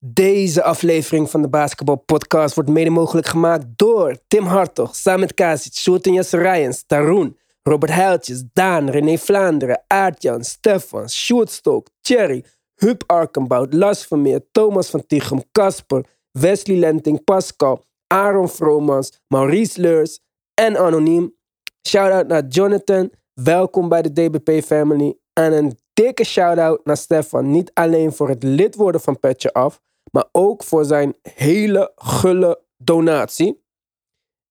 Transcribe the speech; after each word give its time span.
Deze 0.00 0.62
aflevering 0.62 1.30
van 1.30 1.42
de 1.42 1.48
Basketball 1.48 1.96
Podcast 1.96 2.54
wordt 2.54 2.70
mede 2.70 2.90
mogelijk 2.90 3.26
gemaakt 3.26 3.64
door 3.76 4.18
Tim 4.28 4.44
Hartog, 4.44 4.96
Samet 4.96 5.34
en 5.34 6.12
Jesse 6.12 6.36
Rijens, 6.36 6.84
Taroen, 6.86 7.36
Robert 7.62 7.92
Heiltjes, 7.92 8.44
Daan, 8.52 8.90
René 8.90 9.18
Vlaanderen, 9.18 9.84
Aartjan, 9.86 10.44
Stefan, 10.44 11.08
Sjoerd 11.08 11.50
Stok, 11.50 11.88
Thierry, 12.00 12.44
Huub 12.74 13.02
Arkenbout, 13.06 13.72
Las 13.72 14.06
Vermeer, 14.06 14.40
Thomas 14.52 14.90
van 14.90 15.06
Tichem, 15.06 15.42
Casper, 15.52 16.04
Wesley 16.30 16.76
Lenting, 16.76 17.24
Pascal, 17.24 17.84
Aaron 18.06 18.48
Vromans, 18.48 19.20
Maurice 19.28 19.80
Leurs 19.80 20.20
en 20.54 20.76
Anoniem. 20.76 21.34
Shout-out 21.88 22.26
naar 22.26 22.46
Jonathan, 22.46 23.10
welkom 23.34 23.88
bij 23.88 24.02
de 24.02 24.12
DBP 24.12 24.64
Family. 24.64 25.18
En 25.32 25.52
een 25.52 25.78
dikke 25.92 26.24
shout-out 26.24 26.84
naar 26.84 26.96
Stefan, 26.96 27.50
niet 27.50 27.70
alleen 27.74 28.12
voor 28.12 28.28
het 28.28 28.42
lid 28.42 28.74
worden 28.74 29.00
van 29.00 29.18
Petje 29.18 29.52
Af, 29.52 29.80
maar 30.10 30.28
ook 30.32 30.64
voor 30.64 30.84
zijn 30.84 31.14
hele 31.22 31.92
gulle 31.96 32.62
donatie. 32.76 33.66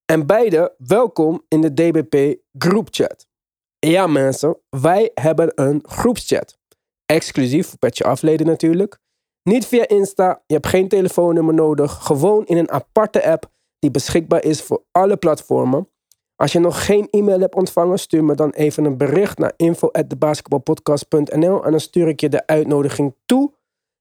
En 0.05 0.25
beide 0.25 0.75
welkom 0.77 1.43
in 1.47 1.61
de 1.61 1.73
DBP 1.73 2.39
groepchat. 2.57 3.27
Ja 3.79 4.07
mensen, 4.07 4.57
wij 4.69 5.11
hebben 5.13 5.51
een 5.55 5.83
groepschat. 5.87 6.57
Exclusief 7.05 7.67
voor 7.67 7.77
Petje 7.77 8.03
Afleden 8.03 8.45
natuurlijk. 8.45 8.99
Niet 9.43 9.65
via 9.65 9.87
Insta, 9.87 10.41
je 10.45 10.53
hebt 10.53 10.67
geen 10.67 10.87
telefoonnummer 10.87 11.53
nodig. 11.53 12.05
Gewoon 12.05 12.45
in 12.45 12.57
een 12.57 12.71
aparte 12.71 13.25
app 13.25 13.51
die 13.79 13.91
beschikbaar 13.91 14.43
is 14.43 14.61
voor 14.61 14.83
alle 14.91 15.17
platformen. 15.17 15.89
Als 16.35 16.51
je 16.51 16.59
nog 16.59 16.85
geen 16.85 17.07
e-mail 17.09 17.39
hebt 17.39 17.55
ontvangen, 17.55 17.99
stuur 17.99 18.23
me 18.23 18.35
dan 18.35 18.49
even 18.49 18.85
een 18.85 18.97
bericht 18.97 19.37
naar 19.37 19.53
info@debasketbalpodcast.nl 19.55 21.63
en 21.63 21.71
dan 21.71 21.79
stuur 21.79 22.07
ik 22.07 22.19
je 22.19 22.29
de 22.29 22.47
uitnodiging 22.47 23.15
toe. 23.25 23.53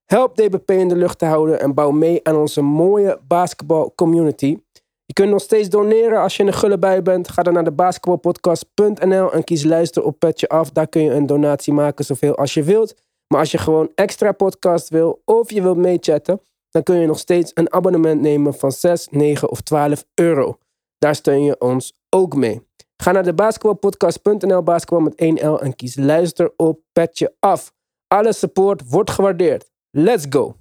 Help 0.07 0.35
DBP 0.35 0.71
in 0.71 0.87
de 0.87 0.95
lucht 0.95 1.19
te 1.19 1.25
houden 1.25 1.59
en 1.59 1.73
bouw 1.73 1.91
mee 1.91 2.19
aan 2.23 2.35
onze 2.35 2.61
mooie 2.61 3.19
basketbal 3.27 3.93
community. 3.95 4.57
Je 5.05 5.13
kunt 5.13 5.29
nog 5.29 5.41
steeds 5.41 5.69
doneren 5.69 6.21
als 6.21 6.37
je 6.37 6.43
een 6.43 6.53
gulle 6.53 6.79
bij 6.79 7.01
bent. 7.01 7.29
Ga 7.29 7.43
dan 7.43 7.53
naar 7.53 7.63
de 7.63 7.71
basketbalpodcast.nl 7.71 9.33
en 9.33 9.43
kies 9.43 9.63
luister 9.63 10.03
op 10.03 10.19
petje 10.19 10.47
af. 10.47 10.71
Daar 10.71 10.87
kun 10.87 11.03
je 11.03 11.11
een 11.11 11.25
donatie 11.25 11.73
maken 11.73 12.05
zoveel 12.05 12.35
als 12.35 12.53
je 12.53 12.63
wilt. 12.63 12.95
Maar 13.27 13.39
als 13.39 13.51
je 13.51 13.57
gewoon 13.57 13.91
extra 13.95 14.31
podcast 14.31 14.89
wil 14.89 15.21
of 15.25 15.51
je 15.51 15.61
wilt 15.61 15.77
meechatten, 15.77 16.41
dan 16.69 16.83
kun 16.83 16.95
je 16.99 17.07
nog 17.07 17.19
steeds 17.19 17.51
een 17.53 17.73
abonnement 17.73 18.21
nemen 18.21 18.53
van 18.53 18.71
6, 18.71 19.07
9 19.11 19.49
of 19.49 19.61
12 19.61 20.05
euro. 20.13 20.57
Daar 20.97 21.15
steun 21.15 21.43
je 21.43 21.59
ons 21.59 21.93
ook 22.09 22.35
mee. 22.35 22.67
Ga 22.97 23.11
naar 23.11 23.23
de 23.23 23.33
basketbalpodcast.nl, 23.33 24.63
basketbal 24.63 24.99
met 24.99 25.13
1L 25.13 25.63
en 25.63 25.75
kies 25.75 25.95
luister 25.95 26.53
op 26.55 26.79
petje 26.91 27.33
af. 27.39 27.73
Alle 28.07 28.33
support 28.33 28.89
wordt 28.89 29.11
gewaardeerd. 29.11 29.75
Let's 29.93 30.25
go! 30.25 30.57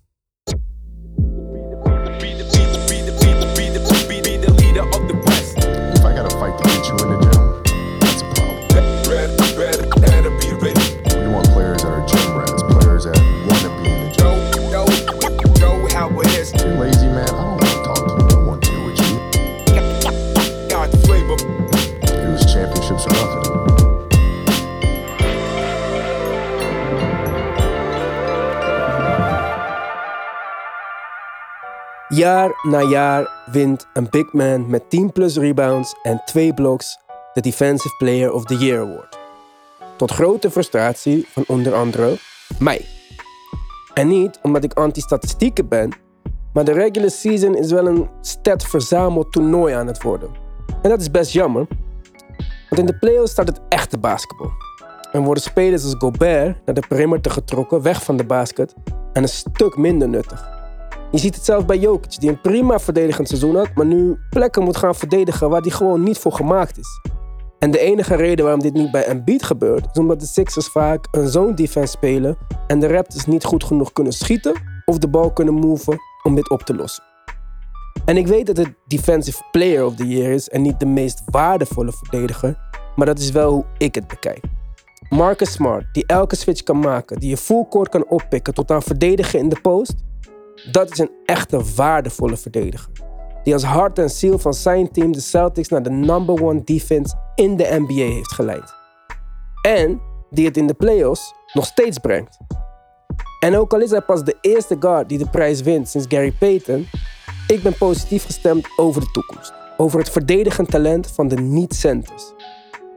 Jaar 32.16 32.60
na 32.62 32.82
jaar 32.82 33.28
wint 33.46 33.86
een 33.92 34.06
big 34.10 34.32
man 34.32 34.70
met 34.70 34.90
10 34.90 35.12
plus 35.12 35.36
rebounds 35.36 35.94
en 36.02 36.22
2 36.24 36.54
blocks 36.54 36.98
de 37.32 37.40
Defensive 37.40 37.96
Player 37.96 38.32
of 38.32 38.44
the 38.44 38.56
Year 38.56 38.80
Award. 38.80 39.18
Tot 39.96 40.10
grote 40.10 40.50
frustratie 40.50 41.26
van 41.28 41.44
onder 41.46 41.74
andere 41.74 42.16
mij. 42.58 42.84
En 43.94 44.08
niet 44.08 44.38
omdat 44.42 44.64
ik 44.64 44.72
anti-statistieken 44.72 45.68
ben, 45.68 45.90
maar 46.52 46.64
de 46.64 46.72
regular 46.72 47.10
season 47.10 47.56
is 47.56 47.70
wel 47.70 47.86
een 47.86 48.08
stat-verzameld 48.20 49.32
toernooi 49.32 49.74
aan 49.74 49.86
het 49.86 50.02
worden. 50.02 50.30
En 50.82 50.90
dat 50.90 51.00
is 51.00 51.10
best 51.10 51.32
jammer, 51.32 51.66
want 52.68 52.80
in 52.80 52.86
de 52.86 52.98
playoffs 52.98 53.32
staat 53.32 53.48
het 53.48 53.60
echte 53.68 53.98
basketbal. 53.98 54.50
En 55.12 55.22
worden 55.24 55.42
spelers 55.42 55.84
als 55.84 55.94
Gobert 55.98 56.64
naar 56.64 56.74
de 56.74 56.86
perimeter 56.88 57.30
getrokken, 57.32 57.82
weg 57.82 58.02
van 58.02 58.16
de 58.16 58.24
basket, 58.24 58.74
en 59.12 59.22
een 59.22 59.28
stuk 59.28 59.76
minder 59.76 60.08
nuttig. 60.08 60.55
Je 61.10 61.18
ziet 61.18 61.34
het 61.34 61.44
zelfs 61.44 61.64
bij 61.64 61.78
Jokic, 61.78 62.20
die 62.20 62.30
een 62.30 62.40
prima 62.40 62.78
verdedigend 62.78 63.28
seizoen 63.28 63.56
had, 63.56 63.74
maar 63.74 63.86
nu 63.86 64.18
plekken 64.30 64.62
moet 64.62 64.76
gaan 64.76 64.94
verdedigen 64.94 65.50
waar 65.50 65.60
hij 65.60 65.70
gewoon 65.70 66.02
niet 66.02 66.18
voor 66.18 66.32
gemaakt 66.32 66.78
is. 66.78 67.00
En 67.58 67.70
de 67.70 67.78
enige 67.78 68.14
reden 68.14 68.44
waarom 68.44 68.62
dit 68.62 68.72
niet 68.72 68.90
bij 68.90 69.04
Embiid 69.04 69.42
gebeurt, 69.42 69.86
is 69.92 70.00
omdat 70.00 70.20
de 70.20 70.26
Sixers 70.26 70.68
vaak 70.68 71.08
een 71.10 71.28
zone 71.28 71.54
defense 71.54 71.92
spelen 71.92 72.36
en 72.66 72.80
de 72.80 72.86
Raptors 72.86 73.26
niet 73.26 73.44
goed 73.44 73.64
genoeg 73.64 73.92
kunnen 73.92 74.12
schieten 74.12 74.52
of 74.84 74.98
de 74.98 75.08
bal 75.08 75.32
kunnen 75.32 75.54
moven 75.54 75.98
om 76.22 76.34
dit 76.34 76.50
op 76.50 76.62
te 76.62 76.74
lossen. 76.74 77.04
En 78.04 78.16
ik 78.16 78.26
weet 78.26 78.46
dat 78.46 78.56
het 78.56 78.74
Defensive 78.86 79.42
Player 79.50 79.84
of 79.84 79.94
the 79.94 80.08
Year 80.08 80.32
is 80.32 80.48
en 80.48 80.62
niet 80.62 80.80
de 80.80 80.86
meest 80.86 81.22
waardevolle 81.26 81.92
verdediger, 81.92 82.58
maar 82.96 83.06
dat 83.06 83.18
is 83.18 83.30
wel 83.30 83.52
hoe 83.52 83.64
ik 83.78 83.94
het 83.94 84.06
bekijk. 84.06 84.44
Marcus 85.08 85.52
Smart, 85.52 85.86
die 85.92 86.06
elke 86.06 86.36
switch 86.36 86.62
kan 86.62 86.78
maken, 86.78 87.20
die 87.20 87.28
je 87.28 87.36
full 87.36 87.66
court 87.70 87.88
kan 87.88 88.08
oppikken 88.08 88.54
tot 88.54 88.70
aan 88.70 88.82
verdedigen 88.82 89.38
in 89.38 89.48
de 89.48 89.60
post, 89.60 89.94
dat 90.70 90.90
is 90.90 90.98
een 90.98 91.10
echte 91.24 91.60
waardevolle 91.76 92.36
verdediger. 92.36 92.92
Die 93.42 93.54
als 93.54 93.64
hart 93.64 93.98
en 93.98 94.10
ziel 94.10 94.38
van 94.38 94.54
zijn 94.54 94.90
team 94.90 95.12
de 95.12 95.20
Celtics 95.20 95.68
naar 95.68 95.82
de 95.82 95.90
number 95.90 96.42
one 96.42 96.64
defense 96.64 97.16
in 97.34 97.56
de 97.56 97.76
NBA 97.78 98.14
heeft 98.14 98.32
geleid. 98.32 98.74
En 99.62 100.00
die 100.30 100.46
het 100.46 100.56
in 100.56 100.66
de 100.66 100.74
playoffs 100.74 101.34
nog 101.52 101.66
steeds 101.66 101.98
brengt. 101.98 102.38
En 103.40 103.56
ook 103.56 103.72
al 103.72 103.80
is 103.80 103.90
hij 103.90 104.00
pas 104.00 104.24
de 104.24 104.36
eerste 104.40 104.76
guard 104.80 105.08
die 105.08 105.18
de 105.18 105.28
prijs 105.28 105.60
wint 105.60 105.88
sinds 105.88 106.06
Gary 106.08 106.32
Payton, 106.32 106.88
ik 107.46 107.62
ben 107.62 107.76
positief 107.78 108.24
gestemd 108.24 108.68
over 108.76 109.00
de 109.00 109.10
toekomst. 109.10 109.52
Over 109.76 109.98
het 109.98 110.10
verdedigend 110.10 110.70
talent 110.70 111.10
van 111.10 111.28
de 111.28 111.36
niet-centers. 111.36 112.32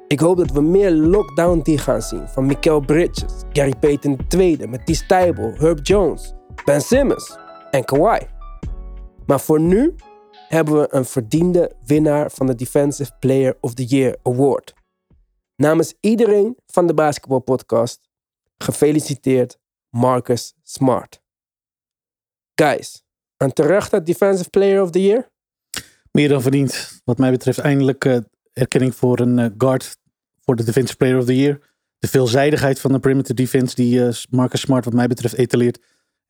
Ik 0.08 0.20
hoop 0.20 0.38
dat 0.38 0.52
we 0.52 0.62
meer 0.62 0.92
lockdown 0.92 1.62
D 1.62 1.82
gaan 1.82 2.02
zien 2.02 2.28
van 2.28 2.46
Mikael 2.46 2.80
Bridges, 2.80 3.34
Gary 3.54 3.74
Payton 3.80 4.20
II, 4.38 4.68
Matisse 4.68 5.06
Tybal, 5.06 5.54
Herb 5.58 5.80
Jones, 5.86 6.34
Ben 6.66 6.82
Simmons 6.82 7.38
en 7.72 7.86
Kawhi. 7.86 8.26
Maar 9.26 9.40
voor 9.40 9.60
nu 9.60 9.96
hebben 10.48 10.80
we 10.80 10.88
een 10.90 11.06
verdiende 11.06 11.76
winnaar 11.86 12.32
van 12.32 12.48
de 12.48 12.56
Defensive 12.56 13.12
Player 13.20 13.58
of 13.62 13.74
the 13.74 13.86
Year 13.86 14.18
Award. 14.24 14.74
Namens 15.56 15.94
iedereen 16.00 16.58
van 16.66 16.88
de 16.88 16.94
Basketball 16.94 17.40
Podcast, 17.40 18.10
gefeliciteerd 18.58 19.58
Marcus 19.90 20.54
Smart. 20.64 21.22
Guys, 22.56 23.04
een 23.38 23.54
terechte 23.54 24.04
Defensive 24.04 24.50
Player 24.50 24.82
of 24.82 24.92
the 24.92 25.02
Year? 25.02 25.30
Meer 26.12 26.30
dan 26.30 26.42
verdiend. 26.42 27.02
Wat 27.04 27.18
mij 27.18 27.32
betreft 27.32 27.60
eindelijk 27.60 28.06
eh, 28.06 28.18
erkenning 28.54 28.96
voor 28.96 29.20
een 29.20 29.40
eh, 29.40 29.50
guard 29.58 29.98
voor 30.40 30.56
de 30.56 30.64
Defensive 30.64 30.98
Player 30.98 31.18
of 31.18 31.26
the 31.26 31.38
Year. 31.38 31.60
De 32.00 32.08
veelzijdigheid 32.08 32.80
van 32.80 32.92
de 32.92 33.00
perimeter 33.00 33.36
defense 33.36 33.76
die 33.76 34.06
eh, 34.06 34.14
Marcus 34.30 34.62
Smart 34.62 34.86
wat 34.86 34.94
mij 34.94 35.08
betreft 35.08 35.36
etaleert. 35.36 35.80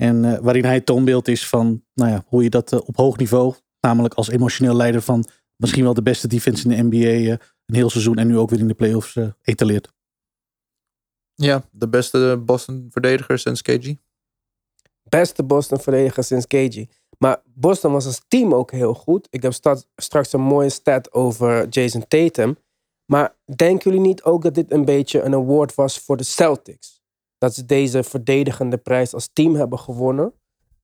En 0.01 0.25
eh, 0.25 0.39
waarin 0.39 0.65
hij 0.65 0.73
het 0.73 0.85
toonbeeld 0.85 1.27
is 1.27 1.47
van 1.47 1.83
nou 1.93 2.11
ja, 2.11 2.23
hoe 2.27 2.43
je 2.43 2.49
dat 2.49 2.73
eh, 2.73 2.79
op 2.85 2.95
hoog 2.95 3.17
niveau, 3.17 3.53
namelijk 3.79 4.13
als 4.13 4.29
emotioneel 4.29 4.75
leider 4.75 5.01
van 5.01 5.25
misschien 5.55 5.83
wel 5.83 5.93
de 5.93 6.01
beste 6.01 6.27
defense 6.27 6.69
in 6.69 6.69
de 6.69 6.97
NBA, 6.97 7.07
eh, 7.07 7.27
een 7.65 7.75
heel 7.75 7.89
seizoen 7.89 8.17
en 8.17 8.27
nu 8.27 8.37
ook 8.37 8.49
weer 8.49 8.59
in 8.59 8.67
de 8.67 8.73
playoffs 8.73 9.15
eh 9.15 9.27
etaleert. 9.41 9.93
Ja, 11.35 11.63
de 11.71 11.89
beste 11.89 12.41
Boston 12.45 12.87
verdediger 12.89 13.39
sinds 13.39 13.61
KG. 13.61 13.95
Beste 15.09 15.43
Boston 15.43 15.79
verdediger 15.79 16.23
sinds 16.23 16.47
KG. 16.47 16.85
Maar 17.17 17.41
Boston 17.45 17.91
was 17.91 18.05
als 18.05 18.21
team 18.27 18.53
ook 18.53 18.71
heel 18.71 18.93
goed. 18.93 19.27
Ik 19.29 19.41
heb 19.41 19.53
straks 19.95 20.33
een 20.33 20.41
mooie 20.41 20.69
stat 20.69 21.13
over 21.13 21.67
Jason 21.67 22.07
Tatum. 22.07 22.57
Maar 23.05 23.35
denken 23.55 23.91
jullie 23.91 24.07
niet 24.07 24.23
ook 24.23 24.43
dat 24.43 24.55
dit 24.55 24.71
een 24.71 24.85
beetje 24.85 25.21
een 25.21 25.33
award 25.33 25.75
was 25.75 25.99
voor 25.99 26.17
de 26.17 26.23
Celtics? 26.23 26.98
Dat 27.39 27.55
ze 27.55 27.65
deze 27.65 28.03
verdedigende 28.03 28.77
prijs 28.77 29.13
als 29.13 29.29
team 29.33 29.55
hebben 29.55 29.79
gewonnen. 29.79 30.33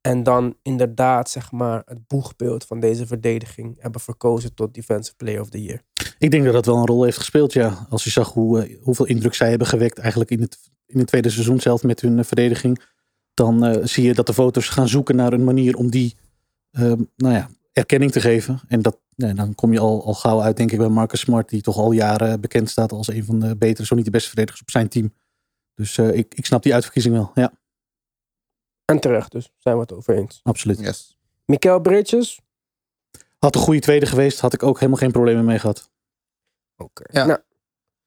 En 0.01 0.23
dan 0.23 0.55
inderdaad, 0.61 1.29
zeg 1.29 1.51
maar, 1.51 1.81
het 1.85 2.07
boegbeeld 2.07 2.65
van 2.65 2.79
deze 2.79 3.07
verdediging 3.07 3.75
hebben 3.79 4.01
verkozen 4.01 4.53
tot 4.53 4.73
Defensive 4.73 5.15
Player 5.15 5.41
of 5.41 5.49
the 5.49 5.63
Year. 5.63 5.81
Ik 6.17 6.31
denk 6.31 6.43
dat 6.43 6.53
dat 6.53 6.65
wel 6.65 6.77
een 6.77 6.85
rol 6.85 7.03
heeft 7.03 7.17
gespeeld, 7.17 7.53
ja. 7.53 7.87
Als 7.89 8.03
je 8.03 8.09
zag 8.09 8.33
hoe, 8.33 8.61
eh, 8.61 8.77
hoeveel 8.81 9.05
indruk 9.05 9.33
zij 9.33 9.49
hebben 9.49 9.67
gewekt 9.67 9.97
eigenlijk 9.97 10.31
in 10.31 10.41
het, 10.41 10.57
in 10.85 10.99
het 10.99 11.07
tweede 11.07 11.29
seizoen 11.29 11.59
zelf 11.59 11.83
met 11.83 12.01
hun 12.01 12.19
eh, 12.19 12.25
verdediging. 12.25 12.81
Dan 13.33 13.65
eh, 13.65 13.85
zie 13.85 14.03
je 14.03 14.13
dat 14.13 14.25
de 14.25 14.33
foto's 14.33 14.69
gaan 14.69 14.87
zoeken 14.87 15.15
naar 15.15 15.33
een 15.33 15.43
manier 15.43 15.75
om 15.75 15.89
die 15.89 16.15
ehm, 16.71 17.01
nou 17.15 17.33
ja, 17.33 17.49
erkenning 17.73 18.11
te 18.11 18.21
geven. 18.21 18.59
En 18.67 18.81
dat, 18.81 18.97
dan 19.15 19.55
kom 19.55 19.73
je 19.73 19.79
al, 19.79 20.05
al 20.05 20.13
gauw 20.13 20.41
uit, 20.41 20.57
denk 20.57 20.71
ik, 20.71 20.77
bij 20.77 20.89
Marcus 20.89 21.19
Smart, 21.19 21.49
die 21.49 21.61
toch 21.61 21.77
al 21.77 21.91
jaren 21.91 22.41
bekend 22.41 22.69
staat 22.69 22.91
als 22.91 23.07
een 23.07 23.25
van 23.25 23.39
de 23.39 23.55
betere, 23.57 23.85
zo 23.85 23.95
niet 23.95 24.05
de 24.05 24.11
beste 24.11 24.27
verdedigers 24.27 24.61
op 24.61 24.71
zijn 24.71 24.87
team. 24.87 25.13
Dus 25.75 25.97
eh, 25.97 26.17
ik, 26.17 26.33
ik 26.35 26.45
snap 26.45 26.63
die 26.63 26.73
uitverkiezing 26.73 27.15
wel, 27.15 27.31
ja. 27.33 27.51
En 28.85 28.99
terecht 28.99 29.31
dus, 29.31 29.51
zijn 29.57 29.75
we 29.75 29.81
het 29.81 29.93
over 29.93 30.15
eens. 30.15 30.39
Absoluut. 30.43 30.79
Yes. 30.79 31.17
Mikael 31.45 31.79
Bridges? 31.79 32.39
Had 33.39 33.55
een 33.55 33.61
goede 33.61 33.79
tweede 33.79 34.05
geweest, 34.05 34.39
had 34.39 34.53
ik 34.53 34.63
ook 34.63 34.79
helemaal 34.79 34.99
geen 34.99 35.11
problemen 35.11 35.45
mee 35.45 35.59
gehad. 35.59 35.89
Oké. 36.77 37.03
Ja. 37.19 37.25
Nou, 37.25 37.39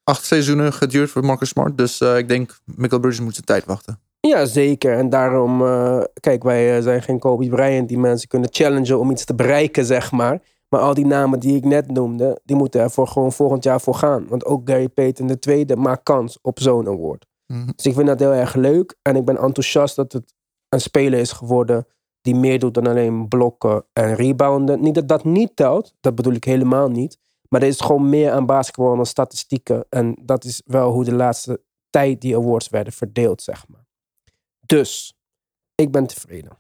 Acht 0.09 0.25
seizoenen 0.25 0.73
geduurd 0.73 1.11
voor 1.11 1.25
Marcus 1.25 1.49
Smart. 1.49 1.79
Dus 1.79 2.01
eh, 2.01 2.19
ik 2.19 2.29
denk, 2.29 2.59
Michael 2.65 3.01
Bridges 3.01 3.21
moet 3.21 3.33
zijn 3.35 3.45
tijd 3.45 3.65
wachten. 3.65 4.01
ja, 4.21 4.45
zeker. 4.45 4.97
En 4.97 5.09
daarom, 5.09 5.63
eh, 5.63 6.01
kijk, 6.21 6.43
wij 6.43 6.83
zijn 6.83 7.03
geen 7.03 7.19
Kobe 7.19 7.49
Bryant 7.49 7.89
die 7.89 7.99
mensen 7.99 8.29
kunnen 8.29 8.49
challengen 8.53 8.99
om 8.99 9.11
iets 9.11 9.25
te 9.25 9.35
bereiken, 9.35 9.85
zeg 9.85 10.13
maar. 10.13 10.41
Maar 10.69 10.81
al 10.81 10.95
die 10.95 11.07
namen 11.07 11.41
die 11.41 11.57
ik 11.57 11.65
net 11.65 11.91
noemde, 11.91 12.41
die 12.45 12.57
moeten 12.57 12.81
er 12.81 12.91
voor 12.91 13.09
gewoon 13.09 13.33
volgend 13.33 13.65
jaar 13.65 13.81
voor 13.81 13.95
gaan. 13.95 14.27
Want 14.29 14.45
ook 14.45 14.69
Gary 14.69 14.89
Payton 14.89 15.39
II 15.49 15.77
maakt 15.77 16.03
kans 16.03 16.39
op 16.43 16.61
zo'n 16.61 16.89
award. 16.89 17.27
Mhm. 17.53 17.71
Dus 17.77 17.87
ik 17.87 17.95
vind 17.95 18.07
dat 18.07 18.19
heel 18.19 18.33
erg 18.33 18.55
leuk. 18.55 18.99
En 19.03 19.17
ik 19.17 19.25
ben 19.25 19.37
enthousiast 19.37 19.97
dat 19.97 20.13
het 20.13 20.35
een 20.69 20.81
speler 20.81 21.19
is 21.19 21.33
geworden 21.33 21.87
die 22.21 22.35
meer 22.35 22.59
doet 22.59 22.75
dan 22.75 22.87
alleen 22.87 23.29
blokken 23.29 23.85
en 23.93 24.15
rebounden. 24.15 24.81
Niet 24.81 24.95
dat 24.95 25.09
dat 25.09 25.25
niet 25.25 25.57
telt, 25.57 25.95
dat 26.01 26.15
bedoel 26.15 26.33
ik 26.33 26.45
helemaal 26.45 26.89
niet. 26.89 27.19
Maar 27.49 27.63
er 27.63 27.69
is 27.69 27.81
gewoon 27.81 28.09
meer 28.09 28.31
aan 28.33 28.47
basketbal 28.47 28.97
dan 28.97 29.07
statistieken. 29.07 29.87
En 29.89 30.17
dat 30.23 30.45
is 30.45 30.63
wel 30.65 30.93
hoe 30.93 31.05
de 31.05 31.15
laatste 31.15 31.63
tijd 31.91 32.21
die 32.21 32.37
awards 32.37 32.69
werden 32.69 32.93
verdeeld, 32.93 33.43
zeg 33.43 33.69
maar. 33.69 33.87
Dus, 34.67 35.19
ik 35.75 35.91
ben 35.93 36.07
tevreden. 36.07 36.59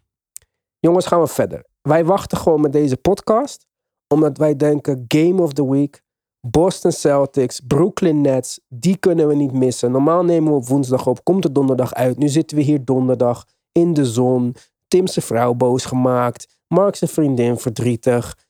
Jongens, 0.78 1.06
gaan 1.06 1.20
we 1.20 1.26
verder. 1.26 1.64
Wij 1.82 2.04
wachten 2.04 2.38
gewoon 2.38 2.60
met 2.60 2.72
deze 2.72 2.96
podcast, 2.96 3.66
omdat 4.14 4.38
wij 4.38 4.56
denken 4.56 5.04
Game 5.08 5.42
of 5.42 5.52
the 5.52 5.70
Week, 5.70 6.02
Boston 6.40 6.92
Celtics, 6.92 7.60
Brooklyn 7.60 8.20
Nets, 8.20 8.60
die 8.68 8.96
kunnen 8.96 9.28
we 9.28 9.34
niet 9.34 9.52
missen. 9.52 9.90
Normaal 9.90 10.24
nemen 10.24 10.52
we 10.52 10.58
op 10.58 10.66
woensdag 10.66 11.06
op, 11.06 11.24
komt 11.24 11.44
het 11.44 11.54
donderdag 11.54 11.94
uit. 11.94 12.18
Nu 12.18 12.28
zitten 12.28 12.56
we 12.56 12.62
hier 12.62 12.84
donderdag 12.84 13.46
in 13.72 13.94
de 13.94 14.04
zon. 14.06 14.54
Tim 14.88 15.06
zijn 15.06 15.24
vrouw 15.24 15.54
boos 15.54 15.84
gemaakt, 15.84 16.58
Mark 16.66 16.96
zijn 16.96 17.10
vriendin 17.10 17.58
verdrietig. 17.58 18.46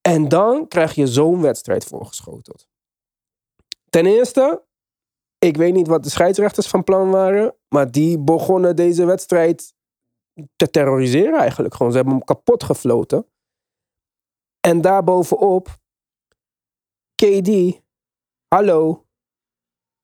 En 0.00 0.28
dan 0.28 0.68
krijg 0.68 0.94
je 0.94 1.06
zo'n 1.06 1.40
wedstrijd 1.40 1.84
voorgeschoteld. 1.84 2.68
Ten 3.90 4.06
eerste, 4.06 4.64
ik 5.38 5.56
weet 5.56 5.74
niet 5.74 5.86
wat 5.86 6.02
de 6.02 6.10
scheidsrechters 6.10 6.66
van 6.66 6.84
plan 6.84 7.10
waren, 7.10 7.54
maar 7.68 7.90
die 7.90 8.18
begonnen 8.18 8.76
deze 8.76 9.04
wedstrijd 9.04 9.74
te 10.56 10.70
terroriseren 10.70 11.38
eigenlijk. 11.38 11.74
Gewoon, 11.74 11.92
ze 11.92 11.96
hebben 11.96 12.14
hem 12.14 12.24
kapot 12.24 12.64
gefloten. 12.64 13.26
En 14.60 14.80
daarbovenop, 14.80 15.78
KD, 17.18 17.80
hallo. 18.48 19.04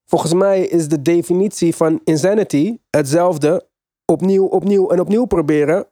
Volgens 0.05 0.33
mij 0.33 0.67
is 0.67 0.89
de 0.89 1.03
definitie 1.03 1.75
van 1.75 2.01
insanity 2.05 2.79
hetzelfde. 2.91 3.69
Opnieuw, 4.05 4.47
opnieuw 4.47 4.91
en 4.91 5.01
opnieuw 5.01 5.25
proberen, 5.25 5.87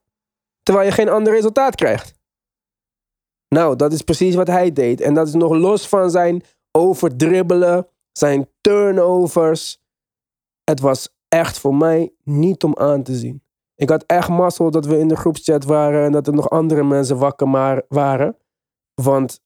terwijl 0.62 0.86
je 0.86 0.92
geen 0.92 1.08
ander 1.08 1.32
resultaat 1.32 1.74
krijgt. 1.74 2.14
Nou, 3.48 3.76
dat 3.76 3.92
is 3.92 4.02
precies 4.02 4.34
wat 4.34 4.46
hij 4.46 4.72
deed. 4.72 5.00
En 5.00 5.14
dat 5.14 5.26
is 5.26 5.34
nog 5.34 5.52
los 5.52 5.88
van 5.88 6.10
zijn 6.10 6.42
overdribbelen, 6.70 7.88
zijn 8.12 8.48
turnovers. 8.60 9.80
Het 10.64 10.80
was 10.80 11.08
echt 11.28 11.58
voor 11.58 11.74
mij 11.74 12.12
niet 12.24 12.64
om 12.64 12.76
aan 12.76 13.02
te 13.02 13.14
zien. 13.14 13.42
Ik 13.74 13.88
had 13.88 14.04
echt 14.06 14.28
mazzel 14.28 14.70
dat 14.70 14.86
we 14.86 14.98
in 14.98 15.08
de 15.08 15.16
groepschat 15.16 15.64
waren 15.64 16.04
en 16.04 16.12
dat 16.12 16.26
er 16.26 16.34
nog 16.34 16.50
andere 16.50 16.84
mensen 16.84 17.18
wakker 17.18 17.48
maar 17.48 17.82
waren. 17.88 18.36
Want 18.94 19.40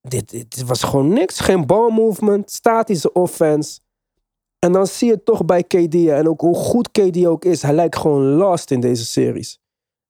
dit, 0.00 0.62
was 0.66 0.82
gewoon 0.82 1.12
niks. 1.12 1.40
Geen 1.40 1.66
balmovement, 1.66 2.50
statische 2.50 3.12
offense. 3.12 3.80
En 4.58 4.72
dan 4.72 4.86
zie 4.86 5.08
je 5.08 5.22
toch 5.22 5.44
bij 5.44 5.62
KD, 5.62 5.94
en 5.94 6.28
ook 6.28 6.40
hoe 6.40 6.54
goed 6.54 6.90
KD 6.90 7.26
ook 7.26 7.44
is, 7.44 7.62
hij 7.62 7.74
lijkt 7.74 7.96
gewoon 7.96 8.22
lost 8.22 8.70
in 8.70 8.80
deze 8.80 9.04
series. 9.04 9.60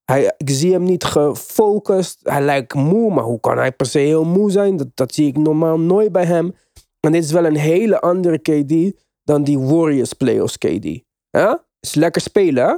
Hij, 0.05 0.35
ik 0.37 0.51
zie 0.51 0.73
hem 0.73 0.83
niet 0.83 1.05
gefocust. 1.05 2.21
Hij 2.23 2.43
lijkt 2.43 2.75
moe, 2.75 3.15
maar 3.15 3.25
hoe 3.25 3.41
kan 3.41 3.59
hij 3.59 3.73
per 3.73 3.87
se 3.87 3.99
heel 3.99 4.25
moe 4.25 4.51
zijn? 4.51 4.77
Dat, 4.77 4.89
dat 4.95 5.15
zie 5.15 5.27
ik 5.27 5.37
normaal 5.37 5.79
nooit 5.79 6.13
bij 6.13 6.25
hem. 6.25 6.55
En 7.01 7.13
dit 7.13 7.25
is 7.25 7.33
wel 7.33 7.45
een 7.45 7.57
hele 7.57 8.01
andere 8.01 8.39
KD 8.39 9.03
dan 9.25 9.45
die 9.45 9.59
Warriors 9.59 10.13
playoffs 10.13 10.59
KD. 10.59 11.01
Ja? 11.31 11.65
Is 11.81 11.95
lekker 11.95 12.21
spelen, 12.21 12.67
hè? 12.67 12.75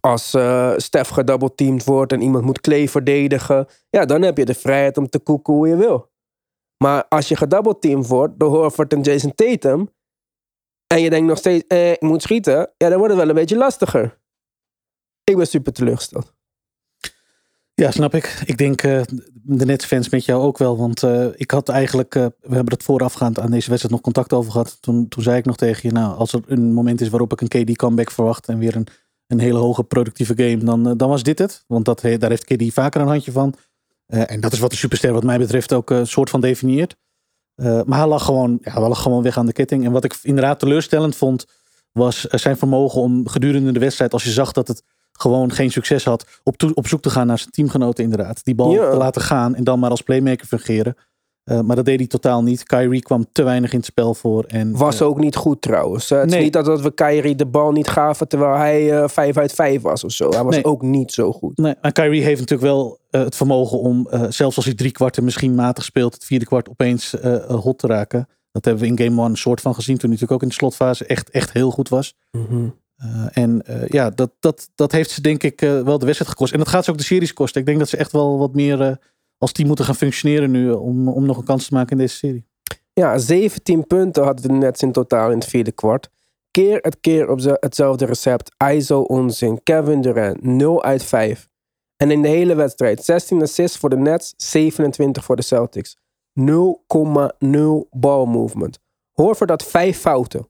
Als 0.00 0.34
eh 0.34 0.72
Stef 0.76 1.08
gedoubleteamd 1.08 1.84
wordt 1.84 2.12
en 2.12 2.20
iemand 2.20 2.44
moet 2.44 2.60
Clay 2.60 2.88
verdedigen. 2.88 3.66
Ja, 3.90 4.04
dan 4.04 4.22
heb 4.22 4.36
je 4.36 4.44
de 4.44 4.54
vrijheid 4.54 4.96
om 4.96 5.08
te 5.08 5.18
koeken 5.18 5.54
hoe 5.54 5.68
je 5.68 5.76
wil. 5.76 6.10
Maar 6.84 7.04
als 7.08 7.28
je 7.28 7.36
gedoubleteamd 7.36 8.06
wordt 8.06 8.38
door 8.38 8.50
Horford 8.50 8.92
en 8.92 9.00
Jason 9.00 9.34
Tatum... 9.34 9.88
en 10.86 11.00
je 11.00 11.10
denkt 11.10 11.28
nog 11.28 11.38
steeds, 11.38 11.64
eh, 11.66 11.90
ik 11.90 12.00
moet 12.00 12.22
schieten... 12.22 12.70
ja, 12.76 12.88
dan 12.88 12.98
wordt 12.98 13.12
het 13.12 13.22
wel 13.22 13.28
een 13.28 13.34
beetje 13.34 13.56
lastiger. 13.56 14.18
Ik 15.24 15.36
ben 15.36 15.46
super 15.46 15.72
teleurgesteld. 15.72 16.34
Ja, 17.74 17.90
snap 17.90 18.14
ik. 18.14 18.42
Ik 18.44 18.58
denk 18.58 18.82
eh, 18.82 19.02
de 19.32 19.64
Nets-fans 19.64 20.08
met 20.08 20.24
jou 20.24 20.42
ook 20.42 20.58
wel. 20.58 20.76
Want 20.76 21.02
eh, 21.02 21.26
ik 21.34 21.50
had 21.50 21.68
eigenlijk, 21.68 22.14
we 22.14 22.54
hebben 22.54 22.72
het 22.72 22.82
voorafgaand 22.82 23.38
aan 23.38 23.50
deze 23.50 23.68
wedstrijd 23.68 23.94
nog 23.94 24.00
contact 24.00 24.32
over 24.32 24.52
gehad. 24.52 24.82
Toen, 24.82 25.08
toen 25.08 25.22
zei 25.22 25.38
ik 25.38 25.44
nog 25.44 25.56
tegen 25.56 25.88
je, 25.88 25.94
nou, 25.94 26.16
als 26.16 26.32
er 26.32 26.42
een 26.46 26.72
moment 26.72 27.00
is 27.00 27.08
waarop 27.08 27.32
ik 27.32 27.40
een 27.40 27.48
KD-comeback 27.64 28.10
verwacht 28.10 28.48
en 28.48 28.58
weer 28.58 28.76
een, 28.76 28.86
een 29.26 29.38
hele 29.38 29.58
hoge 29.58 29.84
productieve 29.84 30.32
game, 30.36 30.56
dan, 30.56 30.88
eh, 30.88 30.92
dan 30.96 31.08
was 31.08 31.22
dit 31.22 31.38
het. 31.38 31.64
Want 31.66 31.84
dat, 31.84 32.00
daar 32.00 32.30
heeft 32.30 32.44
KD 32.44 32.72
vaker 32.72 33.00
een 33.00 33.06
handje 33.06 33.32
van. 33.32 33.54
Eh, 34.06 34.30
en 34.30 34.40
dat 34.40 34.52
is 34.52 34.58
wat 34.58 34.70
de 34.70 34.76
superster 34.76 35.12
wat 35.12 35.24
mij 35.24 35.38
betreft 35.38 35.72
ook 35.72 35.90
een 35.90 36.06
soort 36.06 36.30
van 36.30 36.40
definieert. 36.40 36.96
Eh, 37.54 37.80
maar 37.82 37.98
hij 37.98 38.08
lag, 38.08 38.24
gewoon, 38.24 38.58
ja, 38.62 38.72
hij 38.72 38.88
lag 38.88 39.02
gewoon 39.02 39.22
weg 39.22 39.38
aan 39.38 39.46
de 39.46 39.52
ketting. 39.52 39.84
En 39.84 39.92
wat 39.92 40.04
ik 40.04 40.18
inderdaad 40.22 40.58
teleurstellend 40.58 41.16
vond, 41.16 41.46
was 41.92 42.28
eh, 42.28 42.38
zijn 42.40 42.56
vermogen 42.56 43.00
om 43.00 43.28
gedurende 43.28 43.72
de 43.72 43.78
wedstrijd, 43.78 44.12
als 44.12 44.24
je 44.24 44.30
zag 44.30 44.52
dat 44.52 44.68
het 44.68 44.82
gewoon 45.12 45.52
geen 45.52 45.70
succes 45.70 46.04
had, 46.04 46.26
op, 46.42 46.70
op 46.74 46.86
zoek 46.86 47.02
te 47.02 47.10
gaan 47.10 47.26
naar 47.26 47.38
zijn 47.38 47.50
teamgenoten 47.50 48.04
inderdaad. 48.04 48.44
Die 48.44 48.54
bal 48.54 48.72
Ja. 48.72 48.90
te 48.90 48.96
laten 48.96 49.22
gaan 49.22 49.54
en 49.54 49.64
dan 49.64 49.78
maar 49.78 49.90
als 49.90 50.00
playmaker 50.02 50.46
fungeren. 50.46 50.96
Eh, 51.46 51.60
maar 51.60 51.76
dat 51.76 51.84
deed 51.84 51.98
hij 51.98 52.06
totaal 52.06 52.42
niet. 52.42 52.62
Kyrie 52.62 53.02
kwam 53.02 53.26
te 53.32 53.42
weinig 53.42 53.70
in 53.72 53.76
het 53.76 53.86
spel 53.86 54.14
voor. 54.14 54.44
En, 54.44 54.76
Was 54.76 55.00
eh, 55.00 55.06
ook 55.06 55.18
niet 55.18 55.36
goed 55.36 55.62
trouwens. 55.62 56.08
Het 56.08 56.26
is 56.26 56.32
Nee. 56.32 56.42
niet 56.42 56.52
dat, 56.52 56.64
dat 56.64 56.80
we 56.80 56.94
Kyrie 56.94 57.34
de 57.34 57.46
bal 57.46 57.72
niet 57.72 57.88
gaven 57.88 58.28
terwijl 58.28 58.56
hij 58.56 59.02
eh 59.02 59.08
5 59.08 59.36
uit 59.36 59.52
5 59.52 59.82
was 59.82 60.04
of 60.04 60.12
zo. 60.12 60.28
Hij 60.30 60.42
was 60.44 60.54
Nee. 60.54 60.64
ook 60.64 60.82
niet 60.82 61.12
zo 61.12 61.32
goed. 61.32 61.56
Nee, 61.58 61.74
maar 61.82 61.92
Kyrie 61.92 62.22
heeft 62.22 62.40
natuurlijk 62.40 62.68
wel 62.68 62.98
eh, 63.10 63.20
het 63.22 63.36
vermogen 63.36 63.78
om, 63.80 64.06
eh, 64.10 64.22
zelfs 64.28 64.56
als 64.56 64.64
hij 64.64 64.74
drie 64.74 64.92
kwarten 64.92 65.24
misschien 65.24 65.54
matig 65.54 65.84
speelt, 65.84 66.14
het 66.14 66.24
vierde 66.24 66.44
kwart 66.46 66.68
opeens 66.68 67.18
eh, 67.20 67.34
eh, 67.34 67.60
hot 67.60 67.78
te 67.78 67.86
raken. 67.86 68.28
Dat 68.52 68.64
hebben 68.64 68.82
we 68.84 68.88
in 68.90 68.98
game 68.98 69.20
one 69.20 69.30
een 69.30 69.36
soort 69.36 69.60
van 69.60 69.74
gezien, 69.74 69.96
toen 69.98 70.10
hij 70.10 70.18
natuurlijk 70.18 70.32
ook 70.32 70.42
in 70.42 70.48
de 70.48 70.54
slotfase 70.54 71.04
echt, 71.06 71.30
echt 71.30 71.52
heel 71.52 71.70
goed 71.70 71.88
was. 71.88 72.14
Eh, 72.96 73.26
en 73.32 73.62
eh, 73.66 73.88
ja, 73.88 74.10
dat, 74.10 74.30
dat, 74.40 74.68
dat 74.74 74.92
heeft 74.92 75.10
ze 75.10 75.20
denk 75.20 75.42
ik 75.42 75.62
eh, 75.62 75.80
wel 75.80 75.98
de 75.98 76.04
wedstrijd 76.04 76.30
gekost. 76.30 76.52
En 76.52 76.58
dat 76.58 76.68
gaat 76.68 76.84
ze 76.84 76.90
ook 76.90 76.98
de 76.98 77.04
series 77.04 77.32
kosten. 77.32 77.60
Ik 77.60 77.66
denk 77.66 77.78
dat 77.78 77.88
ze 77.88 77.96
echt 77.96 78.12
wel 78.12 78.38
wat 78.38 78.54
meer 78.54 78.80
eh, 78.82 78.90
als 79.38 79.52
team 79.52 79.66
moeten 79.66 79.84
gaan 79.84 79.94
functioneren 79.94 80.50
nu 80.50 80.70
eh, 80.70 80.82
om, 80.82 81.08
om 81.08 81.26
nog 81.26 81.36
een 81.38 81.44
kans 81.44 81.66
te 81.68 81.74
maken 81.74 81.90
in 81.90 81.98
deze 81.98 82.16
serie. 82.16 82.46
Ja, 82.92 83.18
17 83.18 83.86
punten 83.86 84.24
hadden 84.24 84.48
de 84.48 84.54
Nets 84.54 84.82
in 84.82 84.92
totaal 84.92 85.30
in 85.30 85.38
het 85.38 85.48
vierde 85.48 85.72
kwart. 85.72 86.10
Keer 86.50 86.78
het 86.80 87.00
keer 87.00 87.30
op 87.30 87.40
ze- 87.40 87.56
hetzelfde 87.60 88.04
recept. 88.04 88.54
ISO 88.72 89.00
onzin. 89.00 89.62
Kevin 89.62 90.00
Durant 90.00 90.42
0 90.42 90.82
uit 90.82 91.02
5. 91.04 91.48
En 91.96 92.10
in 92.10 92.22
de 92.22 92.28
hele 92.28 92.54
wedstrijd 92.54 93.04
16 93.04 93.42
assists 93.42 93.78
voor 93.78 93.90
de 93.90 93.96
Nets, 93.96 94.34
27 94.36 95.24
voor 95.24 95.36
de 95.36 95.42
Celtics. 95.42 95.96
0,0 96.34 97.88
ball 97.90 98.26
movement. 98.26 98.78
Horford 99.12 99.50
had 99.50 99.64
vijf 99.64 99.98
fouten. 99.98 100.46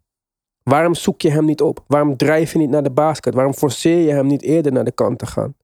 Waarom 0.63 0.95
zoek 0.95 1.21
je 1.21 1.31
hem 1.31 1.45
niet 1.45 1.61
op? 1.63 1.85
Waarom 1.87 2.17
drijf 2.17 2.53
je 2.53 2.59
niet 2.59 2.71
naar 2.71 2.83
de 2.83 2.91
basket? 2.91 3.35
Waarom 3.35 3.55
forceer 3.55 3.99
je 3.99 4.13
hem 4.13 4.27
niet 4.27 4.43
eerder 4.43 4.73
naar 4.73 4.85
de 4.85 4.93
kant 4.93 5.19
te 5.19 5.27
gaan? 5.27 5.55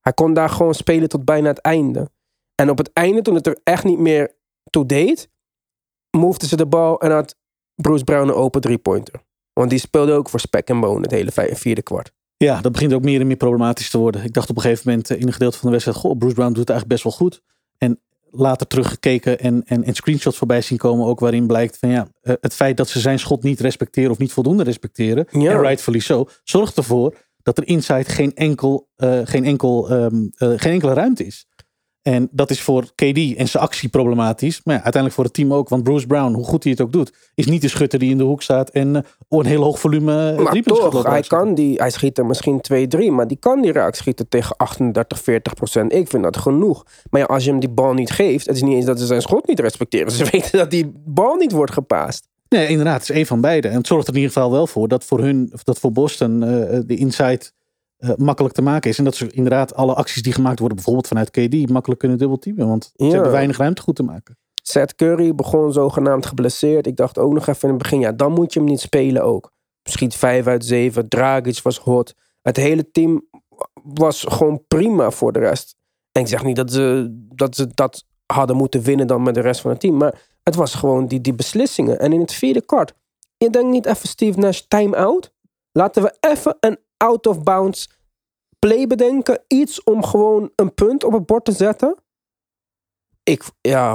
Hij 0.00 0.12
kon 0.12 0.34
daar 0.34 0.48
gewoon 0.48 0.74
spelen 0.74 1.08
tot 1.08 1.24
bijna 1.24 1.48
het 1.48 1.58
einde. 1.58 2.10
En 2.56 2.70
op 2.70 2.78
het 2.78 2.92
einde, 2.92 3.22
toen 3.22 3.34
het 3.34 3.46
er 3.46 3.58
echt 3.64 3.84
niet 3.84 3.98
meer 3.98 4.34
toe 4.70 4.86
deed, 4.86 5.28
moveden 6.10 6.48
ze 6.48 6.56
de 6.56 6.66
bal 6.66 7.00
en 7.00 7.10
had 7.10 7.36
Bruce 7.74 8.04
Brown 8.04 8.28
een 8.28 8.34
open 8.34 8.60
drie-pointer. 8.60 9.20
Want 9.52 9.70
die 9.70 9.78
speelde 9.78 10.12
ook 10.12 10.28
voor 10.28 10.40
spek 10.40 10.68
en 10.68 10.80
bonen 10.80 11.02
het 11.02 11.10
hele 11.10 11.54
vierde 11.54 11.82
kwart. 11.82 12.12
Ja, 12.36 12.60
dat 12.60 12.72
begint 12.72 12.92
ook 12.92 13.02
meer 13.02 13.20
en 13.20 13.26
meer 13.26 13.36
problematisch 13.36 13.90
te 13.90 13.98
worden. 13.98 14.24
Ik 14.24 14.32
dacht 14.32 14.50
op 14.50 14.56
een 14.56 14.62
gegeven 14.62 14.88
moment 14.88 15.10
eh, 15.10 15.20
in 15.20 15.26
een 15.26 15.32
gedeelte 15.32 15.56
van 15.56 15.66
de 15.66 15.72
wedstrijd, 15.72 15.98
goh, 15.98 16.18
Bruce 16.18 16.34
Brown 16.34 16.52
doet 16.52 16.68
het 16.68 16.70
eigenlijk 16.70 17.02
best 17.02 17.18
wel 17.18 17.28
goed. 17.28 17.42
En 17.78 18.00
later 18.30 18.66
teruggekeken 18.66 19.38
en, 19.38 19.62
en, 19.66 19.84
en 19.84 19.94
screenshots 19.94 20.36
voorbij 20.36 20.60
zien 20.60 20.78
komen, 20.78 21.06
ook 21.06 21.20
waarin 21.20 21.46
blijkt 21.46 21.78
van 21.78 21.88
ja, 21.88 22.08
eh, 22.20 22.34
het 22.40 22.54
feit 22.54 22.76
dat 22.76 22.88
ze 22.88 23.00
zijn 23.00 23.18
schot 23.18 23.42
niet 23.42 23.60
respecteren 23.60 24.10
of 24.10 24.18
niet 24.18 24.32
voldoende 24.32 24.62
respecteren, 24.62 25.26
Ja. 25.30 25.52
en 25.52 25.60
rightfully 25.60 26.00
zo, 26.00 26.28
zorgt 26.44 26.76
ervoor 26.76 27.16
dat 27.42 27.58
er 27.58 27.66
inside 27.66 28.04
geen, 28.04 28.34
enkel, 28.34 28.88
eh, 28.96 29.20
geen, 29.24 29.44
enkel, 29.44 29.90
ehm, 29.90 30.26
eh, 30.36 30.52
geen 30.56 30.72
enkele 30.72 30.92
ruimte 30.92 31.24
is. 31.24 31.45
En 32.06 32.28
dat 32.30 32.50
is 32.50 32.60
voor 32.60 32.82
KD 32.94 33.36
en 33.36 33.48
zijn 33.48 33.62
actie 33.62 33.88
problematisch. 33.88 34.60
Maar 34.64 34.74
ja, 34.74 34.82
uiteindelijk 34.82 35.14
voor 35.14 35.24
het 35.24 35.32
team 35.32 35.52
ook. 35.52 35.68
Want 35.68 35.82
Bruce 35.82 36.06
Brown, 36.06 36.32
hoe 36.32 36.44
goed 36.44 36.62
hij 36.62 36.72
het 36.72 36.80
ook 36.80 36.92
doet, 36.92 37.12
is 37.34 37.46
niet 37.46 37.62
de 37.62 37.68
schutter 37.68 37.98
die 37.98 38.10
in 38.10 38.18
de 38.18 38.24
hoek 38.24 38.42
staat 38.42 38.70
en 38.70 38.96
eh, 38.96 39.02
een 39.28 39.46
heel 39.46 39.62
hoog 39.62 39.78
volume 39.80 40.30
eh, 40.30 40.38
Maar 40.38 40.60
toch, 40.62 41.02
hij, 41.02 41.22
kan 41.22 41.54
die, 41.54 41.76
hij 41.76 41.90
schiet 41.90 42.18
er 42.18 42.26
misschien 42.26 42.60
2-3, 42.72 42.98
maar 43.10 43.26
die 43.26 43.36
kan 43.36 43.62
die 43.62 43.72
raak 43.72 43.94
schieten 43.94 44.28
tegen 44.28 44.56
38, 44.56 45.22
40 45.22 45.54
procent. 45.54 45.92
Ik 45.92 46.08
vind 46.08 46.22
dat 46.22 46.36
genoeg. 46.36 46.84
Maar 47.10 47.20
ja, 47.20 47.26
als 47.26 47.44
je 47.44 47.50
hem 47.50 47.60
die 47.60 47.68
bal 47.68 47.92
niet 47.92 48.10
geeft, 48.10 48.46
het 48.46 48.56
is 48.56 48.62
niet 48.62 48.74
eens 48.74 48.84
dat 48.84 48.98
ze 48.98 49.06
zijn 49.06 49.22
schot 49.22 49.46
niet 49.46 49.60
respecteren. 49.60 50.12
Ze 50.16 50.28
weten 50.30 50.58
dat 50.58 50.70
die 50.70 50.92
bal 51.04 51.34
niet 51.34 51.52
wordt 51.52 51.72
gepaast. 51.72 52.28
Nee, 52.48 52.68
inderdaad, 52.68 53.00
het 53.00 53.10
is 53.10 53.16
één 53.16 53.26
van 53.26 53.40
beide. 53.40 53.68
En 53.68 53.76
het 53.76 53.86
zorgt 53.86 54.08
er 54.08 54.14
in 54.14 54.20
ieder 54.20 54.32
geval 54.32 54.50
wel 54.50 54.66
voor 54.66 54.88
dat 54.88 55.04
voor 55.04 55.20
hun, 55.20 55.52
dat 55.64 55.78
voor 55.78 55.92
Boston, 55.92 56.42
eh, 56.42 56.80
de 56.86 56.96
inside 56.96 57.50
eh, 57.96 58.10
makkelijk 58.16 58.54
te 58.54 58.62
maken 58.62 58.90
is. 58.90 58.98
En 58.98 59.04
dat 59.04 59.14
ze 59.14 59.30
inderdaad 59.30 59.74
alle 59.74 59.94
acties 59.94 60.22
die 60.22 60.32
gemaakt 60.32 60.58
worden, 60.58 60.76
bijvoorbeeld 60.76 61.06
vanuit 61.08 61.30
KD, 61.30 61.70
makkelijk 61.70 62.00
kunnen 62.00 62.18
dubbelteamen. 62.18 62.68
Want 62.68 62.92
ze 62.94 63.04
Ja. 63.04 63.10
hebben 63.12 63.30
weinig 63.30 63.56
ruimte 63.56 63.82
goed 63.82 63.96
te 63.96 64.02
maken. 64.02 64.38
Seth 64.62 64.94
Curry 64.94 65.34
begon 65.34 65.72
zogenaamd 65.72 66.26
geblesseerd. 66.26 66.86
Ik 66.86 66.96
dacht 66.96 67.18
ook 67.18 67.32
nog 67.32 67.46
even 67.46 67.62
in 67.68 67.74
het 67.74 67.82
begin, 67.82 68.00
ja, 68.00 68.12
dan 68.12 68.32
moet 68.32 68.52
je 68.52 68.58
hem 68.60 68.68
niet 68.68 68.80
spelen 68.80 69.22
ook. 69.24 69.52
Schiet 69.82 70.14
5 70.14 70.46
uit 70.46 70.64
7. 70.64 71.08
Dragic 71.08 71.60
was 71.62 71.78
hot. 71.78 72.14
Het 72.42 72.56
hele 72.56 72.90
team 72.90 73.28
was 73.82 74.24
gewoon 74.28 74.64
prima 74.68 75.10
voor 75.10 75.32
de 75.32 75.38
rest. 75.38 75.76
En 76.12 76.22
ik 76.22 76.28
zeg 76.28 76.44
niet 76.44 76.56
dat 76.56 76.72
ze 76.72 77.06
dat, 77.34 77.56
ze 77.56 77.66
dat 77.74 78.04
hadden 78.26 78.56
moeten 78.56 78.82
winnen 78.82 79.06
dan 79.06 79.22
met 79.22 79.34
de 79.34 79.40
rest 79.40 79.60
van 79.60 79.70
het 79.70 79.80
team. 79.80 79.96
Maar 79.96 80.22
het 80.42 80.54
was 80.54 80.74
gewoon 80.74 81.06
die, 81.06 81.20
die 81.20 81.34
beslissingen. 81.34 81.98
En 81.98 82.12
in 82.12 82.20
het 82.20 82.32
vierde 82.32 82.60
kwart, 82.64 82.94
je 83.36 83.50
denkt 83.50 83.70
niet 83.70 83.86
even 83.86 84.08
Steve 84.08 84.38
Nash 84.38 84.60
time-out? 84.68 85.32
Laten 85.72 86.02
we 86.02 86.16
even 86.20 86.56
een 86.60 86.78
out-of-bounds 86.96 87.90
play 88.58 88.86
bedenken. 88.86 89.42
Iets 89.46 89.82
om 89.82 90.04
gewoon 90.04 90.52
een 90.54 90.74
punt 90.74 91.04
op 91.04 91.12
het 91.12 91.26
bord 91.26 91.44
te 91.44 91.52
zetten. 91.52 91.96
Ik, 93.22 93.44
ja, 93.60 93.94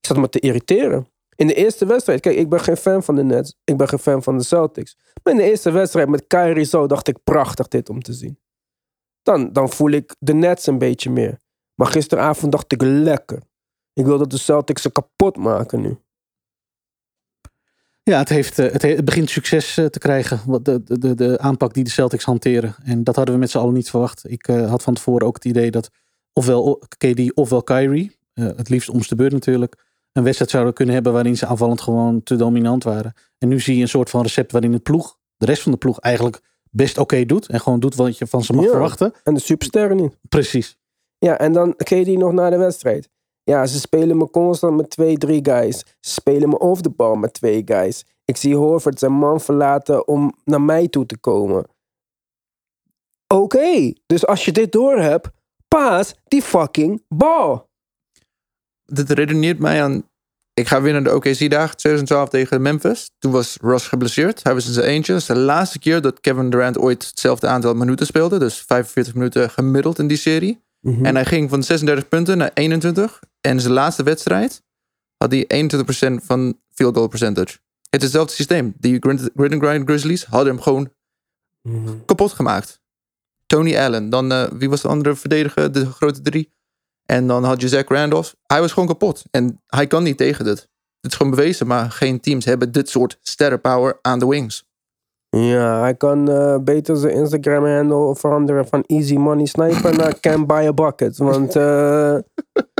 ik 0.00 0.06
zat 0.06 0.16
me 0.16 0.28
te 0.28 0.40
irriteren. 0.40 1.06
In 1.36 1.46
de 1.46 1.54
eerste 1.54 1.86
wedstrijd, 1.86 2.20
kijk, 2.20 2.36
ik 2.36 2.48
ben 2.48 2.60
geen 2.60 2.76
fan 2.76 3.02
van 3.02 3.14
de 3.14 3.24
Nets. 3.24 3.54
Ik 3.64 3.76
ben 3.76 3.88
geen 3.88 3.98
fan 3.98 4.22
van 4.22 4.38
de 4.38 4.44
Celtics. 4.44 4.96
Maar 5.22 5.32
in 5.32 5.38
de 5.38 5.44
eerste 5.44 5.70
wedstrijd 5.70 6.08
met 6.08 6.26
Kyrie 6.26 6.64
zo 6.64 6.86
dacht 6.86 7.08
ik 7.08 7.22
prachtig 7.24 7.68
dit 7.68 7.88
om 7.88 8.02
te 8.02 8.12
zien. 8.12 8.38
Dan, 9.22 9.52
dan 9.52 9.70
voel 9.70 9.90
ik 9.90 10.16
de 10.18 10.34
Nets 10.34 10.66
een 10.66 10.78
beetje 10.78 11.10
meer. 11.10 11.38
Maar 11.74 11.86
gisteravond 11.86 12.52
dacht 12.52 12.72
ik 12.72 12.82
lekker. 12.82 13.42
Ik 13.92 14.04
wil 14.04 14.18
dat 14.18 14.30
de 14.30 14.38
Celtics 14.38 14.82
ze 14.82 14.92
kapot 14.92 15.36
maken 15.36 15.80
nu. 15.80 15.98
Ja, 18.10 18.18
het, 18.18 18.28
heeft, 18.28 18.58
eh, 18.58 18.72
het, 18.72 18.82
he- 18.82 18.94
het 18.94 19.04
begint 19.04 19.30
succes 19.30 19.76
eh, 19.76 19.84
te 19.84 19.98
krijgen. 19.98 20.62
De, 20.62 20.82
de, 20.84 20.98
de, 20.98 21.14
de 21.14 21.38
aanpak 21.38 21.74
die 21.74 21.84
de 21.84 21.90
Celtics 21.90 22.24
hanteren. 22.24 22.74
En 22.84 23.04
dat 23.04 23.16
hadden 23.16 23.34
we 23.34 23.40
met 23.40 23.50
z'n 23.50 23.58
allen 23.58 23.74
niet 23.74 23.90
verwacht. 23.90 24.30
Ik 24.30 24.48
eh, 24.48 24.68
had 24.70 24.82
van 24.82 24.94
tevoren 24.94 25.26
ook 25.26 25.34
het 25.34 25.44
idee 25.44 25.70
dat 25.70 25.90
ofwel 26.32 26.82
KD 26.98 27.34
ofwel 27.34 27.62
Kyrie, 27.62 28.16
het 28.34 28.68
liefst 28.68 28.88
om 28.88 29.00
de 29.08 29.14
beurt 29.14 29.32
natuurlijk, 29.32 29.84
een 30.12 30.22
wedstrijd 30.22 30.50
zouden 30.50 30.74
kunnen 30.74 30.94
hebben 30.94 31.12
waarin 31.12 31.36
ze 31.36 31.46
aanvallend 31.46 31.80
gewoon 31.80 32.22
te 32.22 32.36
dominant 32.36 32.84
waren. 32.84 33.12
En 33.38 33.48
nu 33.48 33.60
zie 33.60 33.76
je 33.76 33.82
een 33.82 33.88
soort 33.88 34.10
van 34.10 34.22
recept 34.22 34.52
waarin 34.52 34.72
het 34.72 34.82
ploeg, 34.82 35.18
de 35.36 35.46
rest 35.46 35.62
van 35.62 35.72
de 35.72 35.78
ploeg 35.78 35.98
eigenlijk 36.00 36.40
best 36.70 36.98
oké 36.98 37.24
doet. 37.24 37.46
En 37.46 37.60
gewoon 37.60 37.80
doet 37.80 37.94
wat 37.94 38.18
je 38.18 38.26
van 38.26 38.44
ze 38.44 38.52
mag 38.52 38.64
Ja. 38.64 38.70
verwachten. 38.70 39.12
En 39.22 39.34
de 39.34 39.40
supersterren 39.40 39.96
niet. 39.96 40.16
Precies. 40.28 40.76
Ja, 41.18 41.38
en 41.38 41.52
dan 41.52 41.76
KD 41.76 42.06
nog 42.06 42.32
na 42.32 42.50
de 42.50 42.56
wedstrijd. 42.56 43.08
Ja, 43.50 43.66
ze 43.66 43.78
spelen 43.78 44.16
me 44.16 44.30
constant 44.30 44.76
met 44.76 44.90
twee, 44.90 45.16
drie 45.16 45.44
guys. 45.44 45.78
Ze 46.00 46.10
spelen 46.10 46.48
me 46.48 46.58
off 46.58 46.80
de 46.80 46.90
bal 46.90 47.14
met 47.14 47.32
twee 47.32 47.62
guys. 47.64 48.04
Ik 48.24 48.36
zie 48.36 48.56
Horford 48.56 48.98
zijn 48.98 49.12
man 49.12 49.40
verlaten 49.40 50.08
om 50.08 50.34
naar 50.44 50.60
mij 50.60 50.88
toe 50.88 51.06
te 51.06 51.18
komen. 51.18 51.66
Oké, 53.34 53.92
dus 54.06 54.26
als 54.26 54.44
je 54.44 54.52
dit 54.52 54.72
door 54.72 54.98
hebt, 54.98 55.28
paas 55.68 56.14
die 56.24 56.42
fucking 56.42 57.02
bal. 57.08 57.68
Dit 58.84 59.10
redeneert 59.10 59.58
mij 59.58 59.82
aan... 59.82 60.08
Ik 60.54 60.68
ga 60.68 60.82
weer 60.82 60.92
naar 60.92 61.04
de 61.04 61.14
OKC-dagen 61.14 61.76
2012 61.76 62.28
tegen 62.28 62.62
Memphis. 62.62 63.10
Toen 63.18 63.32
was 63.32 63.56
Ross 63.60 63.88
geblesseerd. 63.88 64.42
Hij 64.42 64.54
was 64.54 64.66
in 64.66 64.72
zijn 64.72 64.86
eentje. 64.86 65.12
Dat 65.12 65.20
is 65.20 65.26
de 65.26 65.36
laatste 65.36 65.78
keer 65.78 66.00
dat 66.00 66.20
Kevin 66.20 66.50
Durant 66.50 66.78
ooit 66.78 67.06
hetzelfde 67.06 67.46
aantal 67.46 67.74
minuten 67.74 68.06
speelde. 68.06 68.38
Dus 68.38 68.62
45 68.62 69.14
minuten 69.14 69.50
gemiddeld 69.50 69.98
in 69.98 70.06
die 70.06 70.16
serie. 70.16 70.64
En 71.02 71.14
hij 71.14 71.24
ging 71.24 71.50
van 71.50 71.62
36 71.62 72.08
punten 72.08 72.38
naar 72.38 72.50
21. 72.54 73.20
En 73.46 73.60
zijn 73.60 73.72
laatste 73.72 74.02
wedstrijd 74.02 74.62
had 75.16 75.32
hij 75.32 75.70
21% 76.20 76.24
van 76.24 76.60
field 76.74 76.96
goal 76.96 77.08
percentage. 77.08 77.58
Het 77.90 78.00
is 78.00 78.02
hetzelfde 78.02 78.34
systeem. 78.34 78.74
Die 78.78 78.98
Grid 79.34 79.52
and 79.52 79.62
Grind 79.62 79.88
Grizzlies 79.88 80.24
hadden 80.24 80.54
hem 80.54 80.62
gewoon 80.62 80.92
kapot 82.04 82.32
gemaakt. 82.32 82.80
Tony 83.46 83.76
Allen. 83.76 84.10
Dan 84.10 84.32
eh, 84.32 84.50
wie 84.52 84.70
was 84.70 84.80
de 84.80 84.88
andere 84.88 85.14
verdediger? 85.14 85.72
De 85.72 85.86
grote 85.86 86.20
drie. 86.20 86.52
En 87.04 87.26
dan 87.26 87.44
had 87.44 87.60
je 87.60 87.68
Zach 87.68 87.88
Randolph. 87.88 88.34
Hij 88.42 88.60
was 88.60 88.72
gewoon 88.72 88.88
kapot. 88.88 89.24
En 89.30 89.62
hij 89.66 89.86
kan 89.86 90.02
niet 90.02 90.16
tegen 90.16 90.44
dit. 90.44 90.58
Het 91.00 91.10
is 91.10 91.16
gewoon 91.16 91.34
bewezen. 91.34 91.66
Maar 91.66 91.90
geen 91.90 92.20
teams 92.20 92.44
hebben 92.44 92.72
dit 92.72 92.88
soort 92.88 93.18
sterrenpower 93.20 93.98
aan 94.02 94.18
de 94.18 94.26
wings. 94.26 94.64
Ja, 95.28 95.80
hij 95.80 95.94
kan 95.94 96.30
eh, 96.30 96.58
beter 96.58 96.96
zijn 96.96 97.14
Instagram-handle 97.14 98.16
veranderen 98.16 98.66
van 98.66 98.82
Easy 98.86 99.16
Money 99.16 99.46
Sniper 99.46 99.96
naar 99.96 100.20
Can 100.20 100.46
Buy 100.46 100.66
a 100.66 100.72
Bucket. 100.72 101.16
Want 101.16 101.56
eh 101.56 102.18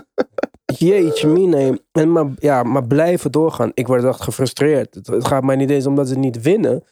jeetje 0.75 1.29
mine. 1.29 1.81
En 1.93 2.13
maar, 2.13 2.27
ja, 2.39 2.63
maar 2.63 2.87
blijven 2.87 3.33
doorgaan. 3.33 3.71
Ik 3.75 3.87
word 3.87 4.05
echt 4.05 4.21
gefrustreerd. 4.23 4.95
Het, 4.95 5.07
het 5.07 5.27
gaat 5.27 5.45
mij 5.45 5.57
niet 5.57 5.71
eens 5.71 5.87
omdat 5.87 6.09
ze 6.09 6.19
niet 6.19 6.43
winnen. 6.43 6.85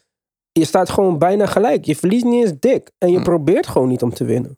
Je 0.51 0.65
staat 0.65 0.89
gewoon 0.89 1.17
bijna 1.17 1.45
gelijk. 1.45 1.85
Je 1.85 1.95
verliest 1.95 2.25
niet 2.25 2.43
eens 2.45 2.59
dik. 2.59 2.91
En 2.97 3.11
je 3.11 3.17
Hm. 3.17 3.23
probeert 3.23 3.67
gewoon 3.67 3.87
niet 3.87 4.01
om 4.01 4.13
te 4.13 4.23
winnen. 4.25 4.57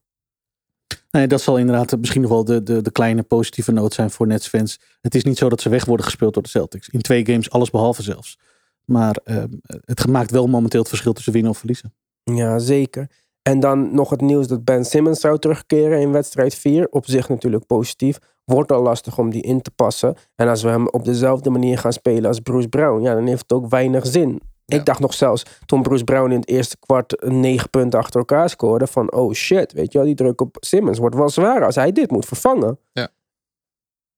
Nee, 1.12 1.28
dat 1.28 1.42
zal 1.42 1.58
inderdaad 1.58 1.98
misschien 2.00 2.22
nog 2.22 2.30
wel 2.30 2.44
de, 2.46 2.64
de, 2.64 2.82
de 2.82 2.92
kleine 2.92 3.24
positieve 3.24 3.72
noot 3.72 3.94
zijn 3.94 4.12
voor 4.12 4.28
Nets 4.28 4.48
fans. 4.48 4.80
Het 5.02 5.16
is 5.16 5.24
niet 5.24 5.38
zo 5.38 5.50
dat 5.50 5.62
ze 5.62 5.70
weg 5.70 5.86
worden 5.86 6.06
gespeeld 6.06 6.34
door 6.34 6.44
de 6.44 6.50
Celtics. 6.50 6.90
In 6.90 7.02
twee 7.02 7.26
games, 7.26 7.50
alles 7.50 7.70
behalve 7.70 8.02
zelfs. 8.02 8.40
Maar 8.86 9.20
eh, 9.24 9.44
het 9.86 10.08
maakt 10.08 10.32
wel 10.32 10.48
momenteel 10.48 10.80
het 10.80 10.90
verschil 10.90 11.14
tussen 11.14 11.34
winnen 11.34 11.52
of 11.52 11.58
verliezen. 11.58 11.94
Ja, 12.24 12.60
zeker. 12.60 13.10
En 13.42 13.60
dan 13.60 13.96
nog 13.96 14.10
het 14.10 14.22
nieuws 14.22 14.48
dat 14.48 14.64
Ben 14.66 14.86
Simmons 14.86 15.20
zou 15.20 15.40
terugkeren 15.40 16.00
in 16.00 16.12
wedstrijd 16.12 16.56
4. 16.56 16.88
Op 16.90 17.06
zich 17.06 17.30
natuurlijk 17.30 17.66
positief. 17.66 18.18
Wordt 18.54 18.72
al 18.72 18.82
lastig 18.82 19.18
om 19.18 19.30
die 19.30 19.42
in 19.42 19.62
te 19.62 19.72
passen. 19.72 20.16
En 20.36 20.48
als 20.48 20.64
we 20.64 20.70
hem 20.70 20.88
op 20.88 21.06
dezelfde 21.06 21.50
manier 21.50 21.78
gaan 21.78 21.94
spelen 21.94 22.26
als 22.26 22.40
Bruce 22.40 22.68
Brown, 22.68 23.02
ja, 23.02 23.14
dan 23.14 23.26
heeft 23.26 23.42
het 23.42 23.54
ook 23.54 23.70
weinig 23.70 24.06
zin. 24.06 24.42
Ja. 24.66 24.78
Ik 24.78 24.86
dacht 24.86 25.00
nog 25.00 25.14
zelfs 25.14 25.44
toen 25.66 25.82
Bruce 25.82 26.04
Brown 26.04 26.32
in 26.32 26.40
het 26.40 26.50
eerste 26.50 26.78
kwart 26.80 27.24
negen 27.26 27.70
punten 27.70 28.00
achter 28.00 28.20
elkaar 28.20 28.50
scoorde. 28.50 28.88
Van 28.88 29.14
oh 29.14 29.34
shit, 29.34 29.74
weet 29.74 29.92
je 29.92 29.98
wel, 29.98 30.08
die 30.08 30.16
druk 30.16 30.42
op 30.42 30.58
Simmons 30.60 30.98
wordt 30.98 31.16
wel 31.16 31.30
zwaar 31.30 31.66
als 31.66 31.76
hij 31.76 31.92
dit 31.92 32.12
moet 32.12 32.26
vervangen. 32.26 32.80
Ja. 32.92 33.10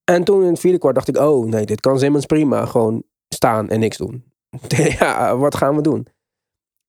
En 0.03 0.24
toen 0.24 0.43
in 0.43 0.50
het 0.50 0.59
vierde 0.59 0.77
kwart 0.77 0.95
dacht 0.95 1.07
ik, 1.07 1.17
oh 1.17 1.45
nee, 1.45 1.65
dit 1.65 1.79
kan 1.79 2.00
Simmons 2.00 2.25
prima 2.25 2.65
gewoon 2.65 3.03
staan 3.29 3.69
en 3.69 3.79
niks 3.79 3.98
doen. 3.98 4.24
ja, 5.00 5.38
wat 5.38 5.55
gaan 5.55 5.75
we 5.75 5.81
doen? 5.81 6.07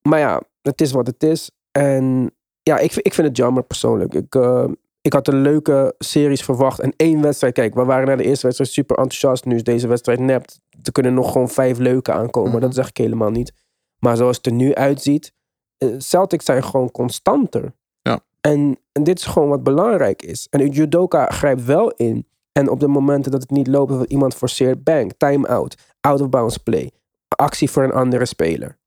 Maar 0.02 0.18
ja, 0.18 0.42
het 0.62 0.80
is 0.80 0.92
wat 0.92 1.06
het 1.06 1.22
is. 1.22 1.50
En 1.70 2.34
ja, 2.62 2.78
ik, 2.78 2.94
ik 2.94 3.14
vind 3.14 3.28
het 3.28 3.36
jammer 3.36 3.62
persoonlijk. 3.62 4.14
Ik, 4.14 4.34
eh, 4.34 4.64
ik 5.02 5.12
had 5.12 5.28
een 5.28 5.40
leuke 5.40 5.94
series 5.98 6.44
verwacht. 6.44 6.80
En 6.80 6.92
één 6.96 7.22
wedstrijd, 7.22 7.54
kijk, 7.54 7.74
we 7.74 7.84
waren 7.84 8.06
na 8.06 8.16
de 8.16 8.24
eerste 8.24 8.46
wedstrijd 8.46 8.72
super 8.72 8.96
enthousiast. 8.96 9.44
Nu 9.44 9.54
is 9.54 9.64
deze 9.64 9.88
wedstrijd 9.88 10.18
nep. 10.20 10.44
Er 10.82 10.92
kunnen 10.92 11.14
nog 11.14 11.32
gewoon 11.32 11.48
vijf 11.48 11.78
leuke 11.78 12.12
aankomen. 12.12 12.50
Mhm. 12.50 12.60
Dat 12.60 12.74
zeg 12.74 12.88
ik 12.88 12.96
helemaal 12.96 13.30
niet. 13.30 13.52
Maar 13.98 14.16
zoals 14.16 14.36
het 14.36 14.46
er 14.46 14.52
nu 14.52 14.74
uitziet, 14.74 15.32
eh, 15.76 15.88
Celtics 15.98 16.44
zijn 16.44 16.64
gewoon 16.64 16.90
constanter. 16.90 17.72
Ja. 18.02 18.20
En, 18.40 18.78
en 18.92 19.04
dit 19.04 19.18
is 19.18 19.24
gewoon 19.24 19.48
wat 19.48 19.62
belangrijk 19.62 20.22
is. 20.22 20.46
En 20.50 20.68
Judoka 20.68 21.26
grijpt 21.26 21.64
wel 21.64 21.90
in. 21.90 22.26
En 22.52 22.68
op 22.68 22.80
de 22.80 22.88
momenten 22.88 23.30
dat 23.30 23.40
het 23.40 23.50
niet 23.50 23.66
loopt, 23.66 23.92
dat 23.92 24.10
iemand 24.10 24.34
forceert, 24.34 24.84
bang, 24.84 25.12
time-out, 25.16 25.76
out-of-bounds 26.00 26.56
play, 26.56 26.90
actie 27.28 27.70
voor 27.70 27.82
een 27.82 27.92
andere 27.92 28.24
speler. 28.24 28.78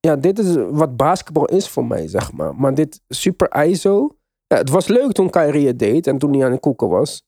Ja, 0.00 0.16
dit 0.16 0.38
is 0.38 0.54
wat 0.70 0.96
basketbal 0.96 1.44
is 1.44 1.68
voor 1.68 1.84
mij, 1.84 2.08
zeg 2.08 2.32
maar. 2.32 2.54
Maar 2.54 2.74
dit 2.74 3.00
super 3.08 3.64
ISO. 3.64 4.16
Het 4.58 4.70
was 4.70 4.86
leuk 4.86 5.12
toen 5.12 5.30
Kyrie 5.30 5.66
het 5.66 5.78
deed 5.78 6.06
en 6.06 6.18
toen 6.18 6.32
hij 6.32 6.44
aan 6.44 6.52
de 6.52 6.58
koeken 6.58 6.88
was. 6.88 7.22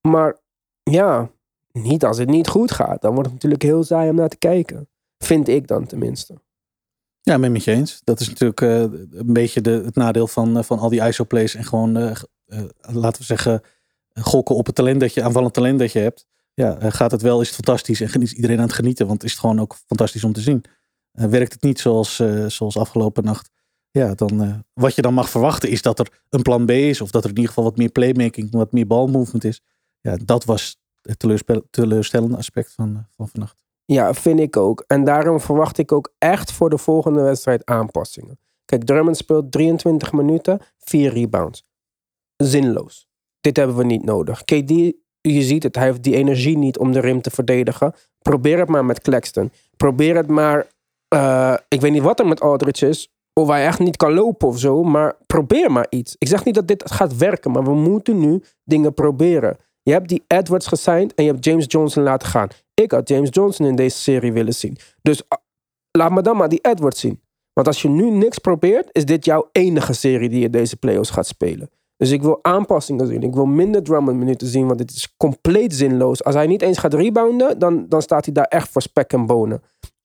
Maar 0.00 0.38
ja, 0.82 1.30
niet 1.72 2.04
als 2.04 2.18
het 2.18 2.28
niet 2.28 2.48
goed 2.48 2.70
gaat. 2.70 3.02
Dan 3.02 3.10
wordt 3.12 3.26
het 3.26 3.34
natuurlijk 3.34 3.62
heel 3.62 3.84
saai 3.84 4.10
om 4.10 4.16
naar 4.16 4.28
te 4.28 4.36
kijken. 4.36 4.88
Vind 5.18 5.48
ik 5.48 5.66
dan 5.66 5.86
tenminste. 5.86 6.34
Ja, 7.22 7.38
ben 7.38 7.52
met 7.52 7.64
je 7.64 7.70
eens. 7.70 8.00
Dat 8.04 8.20
is 8.20 8.28
natuurlijk 8.28 8.60
eh, 8.60 8.80
een 8.80 9.32
beetje 9.32 9.60
de, 9.60 9.70
het 9.70 9.94
nadeel 9.94 10.26
van, 10.26 10.56
eh, 10.56 10.62
van 10.62 10.78
al 10.78 10.88
die 10.88 11.06
ISO-plays. 11.06 11.54
En 11.54 11.64
gewoon, 11.64 11.96
eh, 11.96 12.16
laten 12.80 13.20
we 13.20 13.26
zeggen, 13.26 13.62
gokken 14.14 14.56
op 14.56 14.66
het 14.66 14.74
talent 14.74 15.00
dat 15.00 15.14
je, 15.14 15.22
aanvallend 15.22 15.54
talent 15.54 15.78
dat 15.78 15.92
je 15.92 15.98
hebt. 15.98 16.26
Ja, 16.54 16.90
gaat 16.90 17.10
het 17.10 17.22
wel, 17.22 17.40
is 17.40 17.46
het 17.46 17.56
fantastisch. 17.56 18.00
En 18.00 18.22
is 18.22 18.32
iedereen 18.32 18.58
aan 18.58 18.64
het 18.64 18.72
genieten. 18.72 19.06
Want 19.06 19.24
is 19.24 19.30
het 19.30 19.40
gewoon 19.40 19.60
ook 19.60 19.76
fantastisch 19.86 20.24
om 20.24 20.32
te 20.32 20.40
zien. 20.40 20.64
Werkt 21.12 21.52
het 21.52 21.62
niet 21.62 21.80
zoals, 21.80 22.22
zoals 22.46 22.76
afgelopen 22.76 23.24
nacht. 23.24 23.50
Ja, 23.92 24.14
dan, 24.14 24.42
eh, 24.42 24.54
wat 24.72 24.94
je 24.94 25.02
dan 25.02 25.14
mag 25.14 25.30
verwachten 25.30 25.68
is 25.68 25.82
dat 25.82 25.98
er 25.98 26.22
een 26.28 26.42
plan 26.42 26.66
B 26.66 26.70
is. 26.70 27.00
Of 27.00 27.10
dat 27.10 27.22
er 27.22 27.30
in 27.30 27.36
ieder 27.36 27.48
geval 27.48 27.64
wat 27.64 27.76
meer 27.76 27.90
playmaking, 27.90 28.50
wat 28.50 28.72
meer 28.72 28.86
balmovement 28.86 29.44
is. 29.44 29.60
Ja, 30.00 30.16
dat 30.24 30.44
was 30.44 30.76
het 31.02 31.18
teleurstellende 31.70 32.36
aspect 32.36 32.72
van, 32.72 32.96
eh, 32.96 33.02
van 33.16 33.28
vannacht. 33.28 33.56
Ja, 33.84 34.14
vind 34.14 34.40
ik 34.40 34.56
ook. 34.56 34.84
En 34.86 35.04
daarom 35.04 35.40
verwacht 35.40 35.78
ik 35.78 35.92
ook 35.92 36.12
echt 36.18 36.52
voor 36.52 36.70
de 36.70 36.78
volgende 36.78 37.20
wedstrijd 37.20 37.64
aanpassingen. 37.64 38.38
Kijk, 38.64 38.84
Drummond 38.84 39.16
speelt 39.16 39.52
23 39.52 40.12
minuten, 40.12 40.60
4 40.78 41.12
rebounds. 41.12 41.64
Zinloos. 42.36 43.06
Dit 43.40 43.56
hebben 43.56 43.76
we 43.76 43.84
niet 43.84 44.04
nodig. 44.04 44.44
KD, 44.44 44.70
je 45.20 45.42
ziet 45.42 45.62
het, 45.62 45.74
hij 45.74 45.84
heeft 45.84 46.02
die 46.02 46.14
energie 46.14 46.58
niet 46.58 46.78
om 46.78 46.92
de 46.92 47.00
rim 47.00 47.20
te 47.20 47.30
verdedigen. 47.30 47.94
Probeer 48.18 48.58
het 48.58 48.68
maar 48.68 48.84
met 48.84 49.00
Claxton. 49.00 49.52
Probeer 49.76 50.16
het 50.16 50.28
maar, 50.28 50.66
eh, 51.08 51.54
ik 51.68 51.80
weet 51.80 51.92
niet 51.92 52.02
wat 52.02 52.20
er 52.20 52.26
met 52.26 52.40
Aldridge 52.40 52.88
is. 52.88 53.10
Of 53.40 53.48
hij 53.48 53.66
echt 53.66 53.78
niet 53.78 53.96
kan 53.96 54.12
lopen 54.12 54.48
of 54.48 54.58
zo, 54.58 54.82
maar 54.82 55.16
probeer 55.26 55.72
maar 55.72 55.86
iets. 55.88 56.16
Ik 56.18 56.28
zeg 56.28 56.44
niet 56.44 56.54
dat 56.54 56.68
dit 56.68 56.90
gaat 56.90 57.16
werken, 57.16 57.50
maar 57.50 57.64
we 57.64 57.74
moeten 57.74 58.18
nu 58.18 58.42
dingen 58.64 58.94
proberen. 58.94 59.56
Je 59.82 59.92
hebt 59.92 60.08
die 60.08 60.24
Edwards 60.26 60.66
gesigned 60.66 61.14
en 61.14 61.24
je 61.24 61.30
hebt 61.30 61.44
James 61.44 61.64
Johnson 61.68 62.02
laten 62.02 62.28
gaan. 62.28 62.48
Ik 62.74 62.90
had 62.90 63.08
James 63.08 63.28
Johnson 63.30 63.66
in 63.66 63.76
deze 63.76 63.96
serie 63.96 64.32
willen 64.32 64.54
zien. 64.54 64.76
Dus 65.02 65.22
ah, 65.28 65.38
laat 65.90 66.10
me 66.10 66.22
dan 66.22 66.36
maar 66.36 66.48
die 66.48 66.60
Edwards 66.62 67.00
zien. 67.00 67.20
Want 67.52 67.66
als 67.66 67.82
je 67.82 67.88
nu 67.88 68.10
niks 68.10 68.38
probeert, 68.38 68.88
is 68.92 69.04
dit 69.04 69.24
jouw 69.24 69.48
enige 69.52 69.92
serie 69.92 70.28
die 70.28 70.40
je 70.40 70.50
deze 70.50 70.76
playoffs 70.76 71.10
gaat 71.10 71.26
spelen. 71.26 71.70
Dus 71.96 72.10
ik 72.10 72.22
wil 72.22 72.38
aanpassingen 72.42 73.06
zien. 73.06 73.22
Ik 73.22 73.34
wil 73.34 73.46
minder 73.46 73.82
Drummond 73.82 74.18
minuten 74.18 74.46
zien, 74.46 74.66
want 74.66 74.78
dit 74.78 74.90
is 74.90 75.14
compleet 75.16 75.74
zinloos. 75.74 76.24
Als 76.24 76.34
hij 76.34 76.46
niet 76.46 76.62
eens 76.62 76.78
gaat 76.78 76.94
rebounden, 76.94 77.58
dan, 77.58 77.88
dan 77.88 78.02
staat 78.02 78.24
hij 78.24 78.34
daar 78.34 78.44
echt 78.44 78.68
voor 78.68 78.82
spek 78.82 79.12
en 79.12 79.26
bonen. 79.26 79.62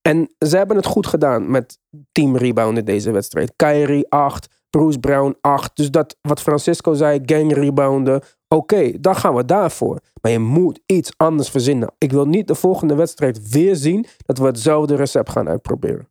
En 0.07 0.29
ze 0.47 0.57
hebben 0.57 0.75
het 0.75 0.85
goed 0.85 1.07
gedaan 1.07 1.51
met 1.51 1.79
team 2.11 2.37
rebounden 2.37 2.85
deze 2.85 3.11
wedstrijd. 3.11 3.53
Kyrie 3.55 4.09
8, 4.09 4.47
Bruce 4.69 4.99
Brown 4.99 5.37
8. 5.41 5.75
Dus 5.75 5.91
dat 5.91 6.17
wat 6.21 6.41
Francisco 6.41 6.93
zei, 6.93 7.19
gang 7.25 7.53
rebounden. 7.53 8.21
Oké, 8.47 8.99
dan 8.99 9.15
gaan 9.15 9.35
we 9.35 9.45
daarvoor. 9.45 9.99
Maar 10.21 10.31
je 10.31 10.39
moet 10.39 10.79
iets 10.85 11.11
anders 11.17 11.49
verzinnen. 11.49 11.93
Ik 11.97 12.11
wil 12.11 12.25
niet 12.25 12.47
de 12.47 12.55
volgende 12.55 12.95
wedstrijd 12.95 13.49
weer 13.49 13.75
zien 13.75 14.05
dat 14.17 14.37
we 14.37 14.45
hetzelfde 14.45 14.95
recept 14.95 15.29
gaan 15.29 15.47
uitproberen. 15.47 16.09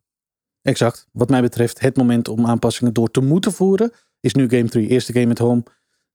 Exact. 0.61 1.07
Wat 1.11 1.29
mij 1.29 1.41
betreft, 1.41 1.79
het 1.79 1.97
moment 1.97 2.27
om 2.27 2.45
aanpassingen 2.45 2.93
door 2.93 3.11
te 3.11 3.21
moeten 3.21 3.51
voeren 3.51 3.91
is 4.19 4.33
nu 4.33 4.49
game 4.49 4.69
3. 4.69 4.87
Eerste 4.87 5.13
game 5.13 5.29
at 5.31 5.37
home. 5.37 5.63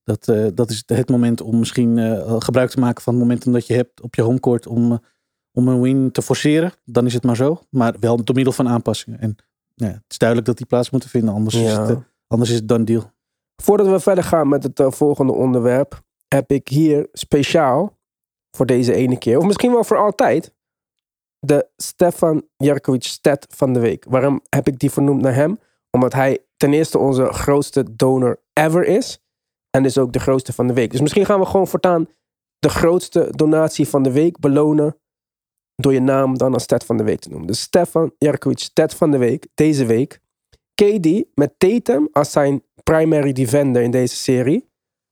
Dat, 0.04 0.28
eh, 0.28 0.46
dat 0.54 0.70
is 0.70 0.82
het 0.86 1.08
moment 1.08 1.40
om 1.40 1.58
misschien 1.58 1.98
eh, 1.98 2.36
gebruik 2.38 2.70
te 2.70 2.80
maken 2.80 3.02
van 3.02 3.12
het 3.12 3.22
momentum 3.22 3.52
dat 3.52 3.66
je 3.66 3.74
hebt 3.74 4.00
op 4.00 4.14
je 4.14 4.22
homecourt 4.22 4.66
om, 4.66 4.92
eh, 4.92 4.98
om 5.52 5.68
een 5.68 5.80
win 5.80 6.10
te 6.10 6.22
forceren. 6.22 6.72
Dan 6.84 7.06
is 7.06 7.14
het 7.14 7.22
maar 7.22 7.36
zo. 7.36 7.60
Maar 7.70 7.94
wel 8.00 8.24
door 8.24 8.34
middel 8.34 8.52
van 8.52 8.68
aanpassingen. 8.68 9.20
En 9.20 9.36
ja, 9.74 9.86
het 9.86 10.04
is 10.08 10.18
duidelijk 10.18 10.48
dat 10.48 10.58
die 10.58 10.66
plaats 10.66 10.90
moeten 10.90 11.10
vinden. 11.10 11.34
Anders, 11.34 11.54
is, 11.54 11.72
het, 11.72 11.90
eh, 11.90 11.96
anders 12.26 12.50
is 12.50 12.56
het 12.56 12.68
dan 12.68 12.84
deal. 12.84 13.10
Voordat 13.62 13.86
we 13.86 14.00
verder 14.00 14.24
gaan 14.24 14.48
met 14.48 14.62
het 14.62 14.80
eh, 14.80 14.90
volgende 14.90 15.32
onderwerp, 15.32 16.02
heb 16.28 16.50
ik 16.50 16.68
hier 16.68 17.08
speciaal 17.12 17.98
voor 18.50 18.66
deze 18.66 18.94
ene 18.94 19.18
keer, 19.18 19.38
of 19.38 19.44
misschien 19.44 19.72
wel 19.72 19.84
voor 19.84 19.96
altijd, 19.96 20.54
de 21.38 21.68
Stefan 21.76 22.42
Jerkovic 22.56 23.02
stat 23.02 23.46
van 23.48 23.72
de 23.72 23.80
week. 23.80 24.04
Waarom 24.08 24.40
heb 24.48 24.68
ik 24.68 24.78
die 24.78 24.90
vernoemd 24.90 25.22
naar 25.22 25.34
hem? 25.34 25.58
Omdat 25.90 26.12
hij 26.12 26.44
ten 26.56 26.72
eerste 26.72 26.98
onze 26.98 27.32
grootste 27.32 27.96
donor 27.96 28.40
ever 28.52 28.84
is. 28.84 29.20
En 29.70 29.82
dus 29.82 29.98
ook 29.98 30.12
de 30.12 30.20
grootste 30.20 30.52
van 30.52 30.66
de 30.66 30.72
week. 30.72 30.90
Dus 30.90 31.00
misschien 31.00 31.26
gaan 31.26 31.40
we 31.40 31.46
gewoon 31.46 31.68
voortaan 31.68 32.08
de 32.58 32.68
grootste 32.68 33.28
donatie 33.30 33.88
van 33.88 34.02
de 34.02 34.12
week 34.12 34.38
belonen. 34.38 34.96
Door 35.82 35.92
je 35.92 36.00
naam 36.00 36.38
dan 36.38 36.52
als 36.52 36.62
stat 36.62 36.84
van 36.84 36.96
de 36.96 37.02
week 37.02 37.20
te 37.20 37.28
noemen. 37.28 37.46
Dus 37.46 37.60
Stefan 37.60 38.12
Jerkovic 38.18 38.58
stat 38.58 38.94
van 38.94 39.10
de 39.10 39.18
week, 39.18 39.46
deze 39.54 39.86
week. 39.86 40.20
KD 40.74 41.24
met 41.34 41.54
Tatum 41.58 42.08
als 42.12 42.30
zijn 42.30 42.62
primary 42.82 43.32
defender 43.32 43.82
in 43.82 43.90
deze 43.90 44.16
serie. 44.16 44.68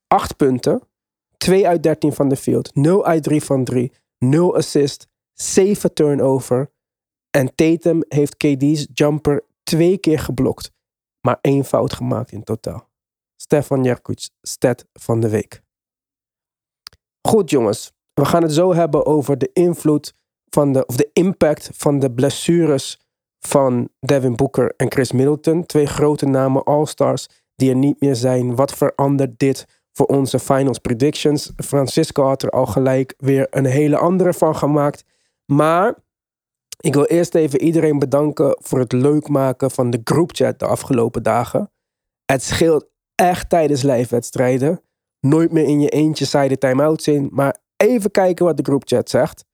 8 0.06 0.36
punten. 0.36 0.82
2 1.36 1.68
uit 1.68 1.82
13 1.82 2.12
van 2.12 2.28
de 2.28 2.36
field. 2.36 2.74
0 2.74 3.04
uit 3.04 3.22
3 3.22 3.42
van 3.42 3.64
3. 3.64 3.92
0 4.18 4.56
assist. 4.56 5.08
7 5.32 5.94
turnover. 5.94 6.70
En 7.30 7.54
Tatum 7.54 8.04
heeft 8.08 8.36
KD's 8.36 8.86
jumper 8.92 9.44
twee 9.62 9.98
keer 9.98 10.18
geblokt. 10.18 10.72
Maar 11.20 11.38
één 11.40 11.64
fout 11.64 11.92
gemaakt 11.92 12.32
in 12.32 12.44
totaal. 12.44 12.88
Stefan 13.36 13.84
Jerkuc, 13.84 14.28
stat 14.42 14.86
van 14.92 15.20
de 15.20 15.28
week. 15.28 15.62
Goed 17.28 17.50
jongens, 17.50 17.92
we 18.14 18.24
gaan 18.24 18.42
het 18.42 18.52
zo 18.52 18.74
hebben 18.74 19.06
over 19.06 19.38
de 19.38 19.50
invloed 19.52 20.14
van 20.50 20.72
de, 20.72 20.86
of 20.86 20.96
de 20.96 21.10
impact 21.12 21.70
van 21.72 21.98
de 21.98 22.12
blessures 22.12 23.00
van 23.38 23.88
Devin 24.00 24.36
Booker 24.36 24.74
en 24.76 24.90
Chris 24.92 25.12
Middleton. 25.12 25.66
Twee 25.66 25.86
grote 25.86 26.26
namen, 26.26 26.64
All-Stars, 26.64 27.28
die 27.54 27.70
er 27.70 27.76
niet 27.76 28.00
meer 28.00 28.14
zijn. 28.14 28.54
Wat 28.54 28.72
verandert 28.72 29.38
dit 29.38 29.66
voor 29.92 30.06
onze 30.06 30.38
finals 30.38 30.78
predictions? 30.78 31.52
Francisco 31.56 32.24
had 32.24 32.42
er 32.42 32.50
al 32.50 32.66
gelijk 32.66 33.14
weer 33.16 33.46
een 33.50 33.64
hele 33.64 33.96
andere 33.96 34.32
van 34.32 34.56
gemaakt. 34.56 35.04
Maar 35.44 35.94
ik 36.80 36.94
wil 36.94 37.04
eerst 37.04 37.34
even 37.34 37.60
iedereen 37.60 37.98
bedanken 37.98 38.56
voor 38.62 38.78
het 38.78 38.92
leuk 38.92 39.28
maken 39.28 39.70
van 39.70 39.90
de 39.90 40.00
groupchat 40.04 40.58
de 40.58 40.66
afgelopen 40.66 41.22
dagen. 41.22 41.70
Het 42.24 42.42
scheelt 42.42 42.88
echt 43.14 43.48
tijdens 43.48 43.82
live-wedstrijden. 43.82 44.82
Nooit 45.20 45.52
meer 45.52 45.64
in 45.64 45.80
je 45.80 45.88
eentje 45.88 46.24
saai 46.24 46.48
de 46.48 46.58
time-outs 46.58 47.08
in. 47.08 47.28
Maar 47.32 47.56
even 47.76 48.10
kijken 48.10 48.44
wat 48.44 48.56
de 48.56 48.62
groupchat 48.62 49.10
zegt. 49.10 49.44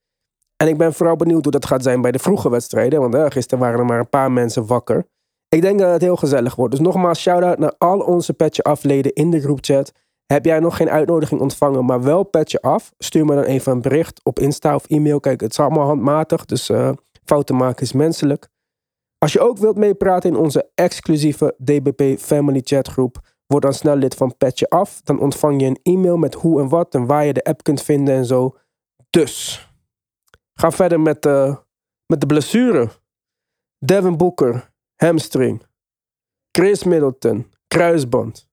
En 0.56 0.68
ik 0.68 0.76
ben 0.76 0.92
vooral 0.92 1.16
benieuwd 1.16 1.42
hoe 1.42 1.52
dat 1.52 1.66
gaat 1.66 1.82
zijn 1.82 2.00
bij 2.00 2.12
de 2.12 2.18
vroege 2.18 2.50
wedstrijden. 2.50 3.10
Want 3.10 3.32
gisteren 3.32 3.64
waren 3.64 3.78
er 3.78 3.84
maar 3.84 3.98
een 3.98 4.08
paar 4.08 4.32
mensen 4.32 4.66
wakker. 4.66 5.06
Ik 5.48 5.62
denk 5.62 5.78
dat 5.78 5.92
het 5.92 6.02
heel 6.02 6.16
gezellig 6.16 6.54
wordt. 6.54 6.70
Dus 6.70 6.80
nogmaals, 6.80 7.20
shout-out 7.20 7.58
naar 7.58 7.74
al 7.78 8.00
onze 8.00 8.32
Petje 8.32 8.62
Afleden 8.62 9.12
in 9.12 9.30
de 9.30 9.40
groupchat. 9.40 9.92
Heb 10.26 10.44
jij 10.44 10.58
nog 10.58 10.76
geen 10.76 10.90
uitnodiging 10.90 11.40
ontvangen, 11.40 11.84
maar 11.84 12.02
wel 12.02 12.22
Petje 12.22 12.60
Af? 12.60 12.92
Stuur 12.98 13.24
me 13.24 13.34
dan 13.34 13.44
even 13.44 13.72
een 13.72 13.80
bericht 13.80 14.20
op 14.24 14.38
Insta 14.38 14.74
of 14.74 14.86
e-mail. 14.86 15.20
Kijk, 15.20 15.40
het 15.40 15.50
is 15.50 15.60
allemaal 15.60 15.86
handmatig, 15.86 16.44
dus 16.44 16.68
eh, 16.68 16.90
fouten 17.24 17.56
maken 17.56 17.82
is 17.82 17.92
menselijk. 17.92 18.48
Als 19.18 19.32
je 19.32 19.40
ook 19.40 19.58
wilt 19.58 19.76
meepraten 19.76 20.30
in 20.30 20.36
onze 20.36 20.70
exclusieve 20.74 21.54
DBP 21.64 22.18
Family 22.20 22.60
Chat 22.64 22.88
groep, 22.88 23.20
word 23.46 23.62
dan 23.62 23.72
snel 23.72 23.96
lid 23.96 24.14
van 24.14 24.36
Petje 24.36 24.68
Af. 24.68 25.00
Dan 25.04 25.20
ontvang 25.20 25.60
je 25.60 25.66
een 25.66 25.80
e-mail 25.82 26.16
met 26.16 26.34
hoe 26.34 26.60
en 26.60 26.68
wat 26.68 26.94
en 26.94 27.06
waar 27.06 27.24
je 27.24 27.32
de 27.32 27.44
app 27.44 27.62
kunt 27.62 27.82
vinden 27.82 28.14
en 28.14 28.24
zo. 28.24 28.56
Dus, 29.10 29.68
ga 30.60 30.70
verder 30.70 31.00
met, 31.00 31.26
eh, 31.26 31.56
met 32.06 32.20
de 32.20 32.26
blessure. 32.26 32.90
Devin 33.78 34.16
Booker, 34.16 34.72
hamstring. 34.96 35.62
Chris 36.50 36.84
Middleton, 36.84 37.52
kruisband. 37.66 38.48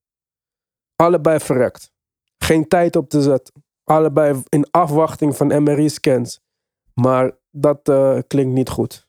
Allebei 0.95 1.39
verrekt. 1.39 1.91
Geen 2.37 2.67
tijd 2.67 2.95
op 2.95 3.09
te 3.09 3.21
zetten. 3.21 3.63
Allebei 3.83 4.41
in 4.49 4.67
afwachting 4.71 5.35
van 5.35 5.63
MRI-scans. 5.63 6.41
Maar 6.93 7.31
dat 7.51 7.89
eh, 7.89 8.17
klinkt 8.27 8.53
niet 8.53 8.69
goed. 8.69 9.07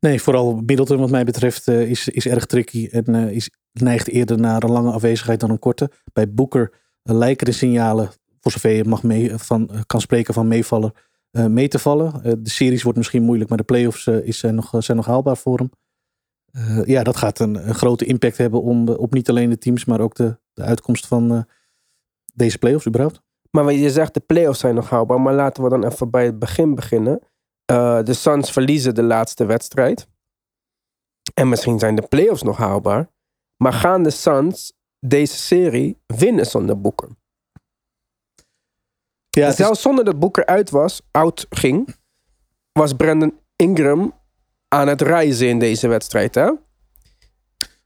Nee, 0.00 0.22
vooral 0.22 0.54
Middleton 0.54 0.98
wat 0.98 1.10
mij 1.10 1.24
betreft 1.24 1.68
eh, 1.68 1.90
is, 1.90 2.08
is 2.08 2.26
erg 2.26 2.46
tricky. 2.46 2.88
En 2.90 3.14
is, 3.14 3.50
neigt 3.72 4.08
eerder 4.08 4.38
naar 4.38 4.62
een 4.62 4.70
lange 4.70 4.92
afwezigheid 4.92 5.40
dan 5.40 5.50
een 5.50 5.58
korte. 5.58 5.90
Bij 6.12 6.32
Boeker 6.32 6.72
eh, 7.02 7.14
lijken 7.14 7.46
de 7.46 7.52
signalen, 7.52 8.10
voor 8.40 8.52
zover 8.52 8.70
je 8.70 8.84
mag 8.84 9.02
mee, 9.02 9.38
van, 9.38 9.70
kan 9.86 10.00
spreken 10.00 10.34
van 10.34 10.48
meevallen, 10.48 10.92
mee 11.32 11.68
te 11.68 11.78
vallen. 11.78 12.24
Eh, 12.24 12.32
de 12.38 12.50
series 12.50 12.82
wordt 12.82 12.98
misschien 12.98 13.22
moeilijk, 13.22 13.48
maar 13.48 13.58
de 13.58 13.64
playoffs 13.64 14.06
eh, 14.06 14.26
is, 14.26 14.38
zijn, 14.38 14.54
nog, 14.54 14.74
zijn 14.78 14.96
nog 14.96 15.06
haalbaar 15.06 15.36
voor 15.36 15.58
hem. 15.58 15.70
Eh, 16.52 16.84
ja, 16.84 17.02
dat 17.02 17.16
gaat 17.16 17.38
een, 17.38 17.74
grote 17.74 18.04
impact 18.04 18.36
hebben 18.36 18.62
om, 18.62 18.88
eh, 18.88 18.98
op 18.98 19.14
niet 19.14 19.28
alleen 19.28 19.50
de 19.50 19.58
teams, 19.58 19.84
maar 19.84 20.00
ook 20.00 20.14
de, 20.14 20.38
de 20.52 20.62
uitkomst 20.62 21.06
van 21.06 21.32
eh, 21.32 21.42
deze 22.34 22.58
playoffs 22.58 22.86
überhaupt. 22.86 23.22
Maar 23.50 23.72
je 23.72 23.90
zegt, 23.90 24.14
de 24.14 24.20
playoffs 24.20 24.60
zijn 24.60 24.74
nog 24.74 24.90
haalbaar. 24.90 25.20
Maar 25.20 25.34
laten 25.34 25.62
we 25.62 25.68
dan 25.68 25.84
even 25.84 26.10
bij 26.10 26.24
het 26.24 26.38
begin 26.38 26.74
beginnen. 26.74 27.20
Eh, 27.64 28.02
de 28.02 28.12
Suns 28.12 28.50
verliezen 28.50 28.94
de 28.94 29.02
laatste 29.02 29.44
wedstrijd. 29.44 30.08
En 31.34 31.48
misschien 31.48 31.78
zijn 31.78 31.94
de 31.94 32.06
playoffs 32.08 32.42
nog 32.42 32.56
haalbaar. 32.56 33.10
Maar 33.56 33.72
gaan 33.72 34.02
de 34.02 34.10
Suns 34.10 34.72
deze 35.00 35.36
serie 35.36 35.98
winnen 36.06 36.46
zonder 36.46 36.80
Boeker? 36.80 37.08
Ja, 39.40 39.52
Zelfs 39.52 39.82
zonder 39.82 40.04
dat 40.04 40.18
Boeker 40.18 40.46
uit 40.46 40.70
was, 40.70 41.00
out 41.10 41.46
ging, 41.50 41.96
was 42.72 42.92
Brandon 42.92 43.38
Ingram 43.56 44.14
aan 44.68 44.88
het 44.88 45.00
reizen 45.00 45.48
in 45.48 45.58
deze 45.58 45.88
wedstrijd. 45.88 46.34
Hè? 46.34 46.50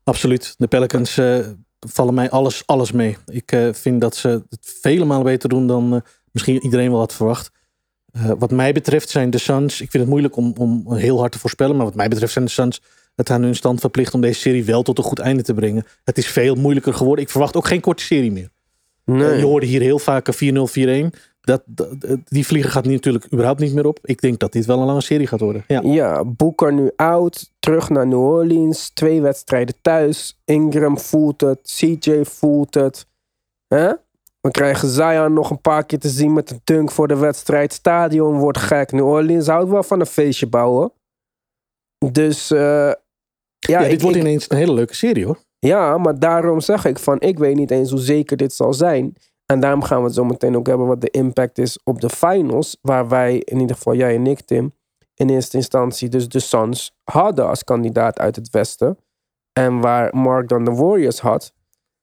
Absoluut. 0.05 0.55
De 0.59 0.67
Pelicans 0.67 1.19
eh, 1.19 1.39
vallen 1.79 2.15
mij 2.15 2.31
alles, 2.31 2.63
alles 2.67 2.93
mee. 2.93 3.17
Ik 3.27 3.53
eh, 3.53 3.69
vind 3.73 4.01
dat 4.01 4.17
ze 4.17 4.29
het 4.29 4.79
vele 4.81 5.05
malen 5.05 5.25
beter 5.25 5.49
doen 5.49 5.67
dan 5.67 5.95
eh, 5.95 6.01
misschien 6.33 6.63
iedereen 6.63 6.91
wel 6.91 6.99
had 6.99 7.15
verwacht. 7.15 7.51
Eh, 8.13 8.31
wat 8.39 8.51
mij 8.51 8.73
betreft 8.73 9.09
zijn 9.09 9.31
de 9.31 9.39
Suns, 9.39 9.81
ik 9.81 9.91
vind 9.91 10.03
het 10.03 10.13
moeilijk 10.13 10.37
om, 10.37 10.55
om 10.59 10.95
heel 10.95 11.19
hard 11.19 11.33
te 11.33 11.39
voorspellen, 11.39 11.77
maar 11.77 11.85
wat 11.85 11.95
mij 11.95 12.09
betreft 12.09 12.33
zijn 12.33 12.45
de 12.45 12.51
Suns 12.51 12.81
het 13.15 13.31
aan 13.31 13.43
hun 13.43 13.57
stand 13.57 13.81
verplicht 13.81 14.15
om 14.15 14.21
deze 14.21 14.41
serie 14.41 14.65
wel 14.65 14.83
tot 14.83 14.99
een 14.99 15.05
goed 15.05 15.19
einde 15.19 15.43
te 15.43 15.55
brengen. 15.55 15.85
Het 16.05 16.19
is 16.19 16.27
veel 16.27 16.55
moeilijker 16.55 16.95
geworden. 16.95 17.25
Ik 17.25 17.31
verwacht 17.31 17.57
ook 17.57 17.67
geen 17.67 17.81
korte 17.81 18.03
serie 18.03 18.33
meer. 18.33 18.51
Nee. 19.05 19.39
Je 19.39 19.45
hoorde 19.45 19.67
hier 19.67 19.81
heel 19.81 19.99
vaak 19.99 20.29
een 20.29 20.69
4-0, 21.11 21.13
4-1. 21.15 21.19
Dat, 21.47 21.63
dat, 21.67 21.89
die 22.25 22.47
vlieger 22.47 22.71
gaat 22.71 22.85
natuurlijk 22.87 23.33
überhaupt 23.33 23.61
niet 23.61 23.75
meer 23.75 23.87
op. 23.87 23.99
Ik 24.03 24.21
denk 24.21 24.39
dat 24.39 24.53
dit 24.53 24.67
wel 24.67 24.79
een 24.79 24.87
lange 24.87 25.01
serie 25.01 25.27
gaat 25.27 25.41
worden. 25.41 25.65
Ja. 25.67 25.81
Ja, 25.85 26.25
Boeker 26.25 26.73
nu 26.73 26.91
out, 26.97 27.53
terug 27.59 27.89
naar 27.89 28.07
New 28.07 28.19
Orleans, 28.21 28.91
twee 28.91 29.21
wedstrijden 29.21 29.75
thuis. 29.83 30.41
Ingram 30.45 30.99
voelt 30.99 31.41
het, 31.41 31.61
CJ 31.63 32.25
voelt 32.25 32.75
het. 32.75 33.07
Hè? 33.69 33.93
We 34.41 34.51
krijgen 34.51 34.89
Zion 34.89 35.33
nog 35.33 35.51
een 35.51 35.61
paar 35.61 35.85
keer 35.87 35.99
te 35.99 36.09
zien 36.09 36.33
met 36.33 36.51
een 36.51 36.61
dunk 36.65 36.91
voor 36.91 37.09
de 37.09 37.17
wedstrijd. 37.17 37.73
Stadion 37.73 38.39
wordt 38.39 38.59
gek. 38.59 38.93
New 38.93 39.07
Orleans 39.07 39.47
houdt 39.47 39.71
wel 39.71 39.83
van 39.83 40.01
een 40.01 40.07
feestje 40.07 40.47
bouwen. 40.49 40.93
Dus 42.13 42.51
eh, 42.51 42.59
ja, 42.59 42.97
Ja, 43.59 43.83
dit 43.83 43.93
ik- 43.93 44.01
wordt 44.01 44.17
ik- 44.17 44.23
ineens 44.23 44.51
een 44.51 44.57
hele 44.57 44.73
leuke 44.73 44.95
serie 44.95 45.25
hoor. 45.25 45.39
ja, 45.59 45.99
maar 45.99 46.19
daarom 46.19 46.61
zeg 46.61 46.85
ik 46.85 46.99
van, 46.99 47.21
ik 47.21 47.39
weet 47.39 47.57
niet 47.57 47.71
eens 47.71 47.91
hoe 47.91 48.01
zeker 48.01 48.37
dit 48.37 48.53
zal 48.53 48.75
zijn. 48.75 49.15
En 49.47 49.61
daarom 49.61 49.83
gaan 49.83 49.99
we 49.99 50.05
het 50.05 50.15
zo 50.15 50.25
meteen 50.25 50.57
ook 50.57 50.67
hebben 50.67 50.87
wat 50.87 51.01
de 51.01 51.11
impact 51.11 51.59
is 51.59 51.79
op 51.85 52.01
de 52.01 52.11
finals. 52.11 52.77
Waar 52.83 53.09
wij, 53.09 53.39
in 53.39 53.61
ieder 53.61 53.77
geval 53.77 53.95
jij 53.95 54.15
en 54.15 54.27
ik, 54.27 54.41
Tim, 54.41 54.75
in 55.15 55.29
eerste 55.29 55.57
instantie 55.57 56.09
dus 56.09 56.29
de 56.29 56.41
Suns 56.41 56.95
hadden 57.05 57.49
als 57.49 57.65
kandidaat 57.65 58.19
uit 58.19 58.37
het 58.37 58.51
westen. 58.51 58.99
En 59.53 59.81
waar 59.81 60.17
Mark 60.17 60.49
dan 60.49 60.65
de 60.65 60.71
Warriors 60.71 61.21
had. 61.21 61.53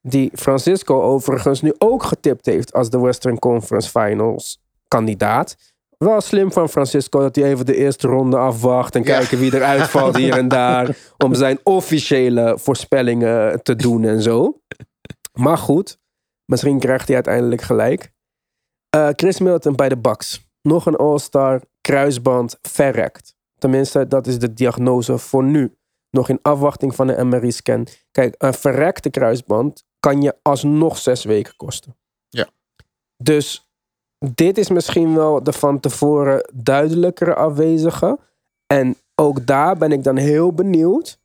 Die 0.02 0.32
Francisco 0.34 1.02
overigens 1.02 1.62
nu 1.62 1.74
ook 1.78 2.04
getipt 2.04 2.46
heeft 2.46 2.74
als 2.74 2.90
de 2.90 3.00
Western 3.00 3.40
Conference 3.40 3.90
Finals 3.90 4.62
kandidaat. 4.88 5.56
Wel 5.98 6.22
slim 6.22 6.52
van 6.52 6.70
Francisco 6.70 7.20
dat 7.20 7.36
hij 7.36 7.46
even 7.46 7.66
de 7.66 7.76
eerste 7.76 8.08
ronde 8.08 8.38
afwacht. 8.38 8.96
En 8.96 9.04
Ja. 9.04 9.18
kijken 9.18 9.40
wie 9.40 9.56
eruit 9.56 9.90
valt 9.90 10.18
hier 10.18 10.38
en 10.38 10.48
daar. 10.48 10.98
Om 11.18 11.34
zijn 11.34 11.60
officiële 11.64 12.58
voorspellingen 12.60 13.64
te 13.64 13.76
doen 13.76 14.04
en 14.04 14.22
zo. 14.22 14.60
Maar 15.34 15.58
goed, 15.58 15.98
misschien 16.46 16.80
krijgt 16.80 17.06
hij 17.06 17.16
uiteindelijk 17.16 17.62
gelijk. 17.62 18.12
Eh, 18.90 19.10
Chris 19.12 19.40
Middleton 19.40 19.76
bij 19.76 19.90
de 19.90 19.98
Bucks. 19.98 20.52
Nog 20.62 20.86
een 20.86 20.96
All-Star, 20.96 21.62
kruisband, 21.82 22.58
verrekt. 22.62 23.36
Tenminste, 23.58 24.08
dat 24.08 24.28
is 24.28 24.40
de 24.40 24.54
diagnose 24.54 25.18
voor 25.18 25.44
nu. 25.44 25.78
Nog 26.10 26.30
in 26.30 26.40
afwachting 26.42 26.96
van 26.96 27.08
de 27.08 27.24
MRI-scan. 27.24 27.88
Kijk, 28.12 28.36
een 28.38 28.54
verrekte 28.54 29.10
kruisband 29.10 29.84
kan 30.00 30.22
je 30.22 30.36
alsnog 30.42 30.98
zes 30.98 31.24
weken 31.24 31.56
kosten. 31.56 31.98
Ja. 32.30 32.50
Dus 33.24 33.68
dit 34.34 34.58
is 34.58 34.70
misschien 34.70 35.16
wel 35.16 35.44
de 35.44 35.54
van 35.54 35.80
tevoren 35.80 36.50
duidelijkere 36.54 37.36
afwezige. 37.36 38.20
En 38.68 38.96
ook 39.16 39.46
daar 39.46 39.78
ben 39.78 39.92
ik 39.92 40.04
dan 40.04 40.18
heel 40.18 40.54
benieuwd 40.54 41.20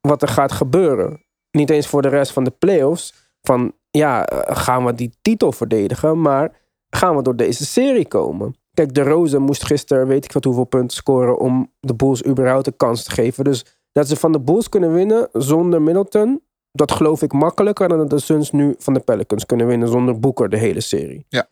wat 0.00 0.22
er 0.22 0.28
gaat 0.28 0.52
gebeuren. 0.52 1.24
Niet 1.50 1.70
eens 1.70 1.86
voor 1.86 2.02
de 2.02 2.08
rest 2.08 2.32
van 2.32 2.44
de 2.44 2.50
playoffs. 2.50 3.14
Van 3.40 3.74
ja, 3.98 4.26
eh, 4.26 4.56
gaan 4.56 4.84
we 4.84 4.94
die 4.94 5.16
titel 5.22 5.52
verdedigen, 5.52 6.20
maar 6.20 6.60
gaan 6.90 7.16
we 7.16 7.22
door 7.22 7.36
deze 7.36 7.64
serie 7.66 8.08
komen? 8.08 8.54
Kijk, 8.74 8.94
de 8.94 9.02
Roze 9.02 9.38
moest 9.38 9.64
gisteren 9.64 10.06
weet 10.06 10.24
ik 10.24 10.32
wat 10.32 10.44
hoeveel 10.44 10.64
punten 10.64 10.96
scoren 10.96 11.38
om 11.38 11.72
de 11.80 11.94
Bulls 11.94 12.24
überhaupt 12.26 12.66
een 12.66 12.76
kans 12.76 13.02
te 13.04 13.10
geven. 13.10 13.44
Dus 13.44 13.64
dat 13.92 14.08
ze 14.08 14.16
van 14.16 14.32
de 14.32 14.40
Bulls 14.40 14.68
kunnen 14.68 14.92
winnen 14.92 15.28
zonder 15.32 15.82
Middleton, 15.82 16.42
dat 16.72 16.92
geloof 16.92 17.22
ik 17.22 17.32
makkelijker 17.32 17.88
dan 17.88 17.98
dat 17.98 18.10
de 18.10 18.18
Suns 18.20 18.50
nu 18.50 18.74
van 18.78 18.94
de 18.94 19.00
Pelicans 19.00 19.46
kunnen 19.46 19.66
winnen 19.66 19.88
zonder 19.88 20.18
Booker 20.18 20.48
de 20.48 20.56
hele 20.56 20.80
serie. 20.80 21.26
Ja. 21.28 21.46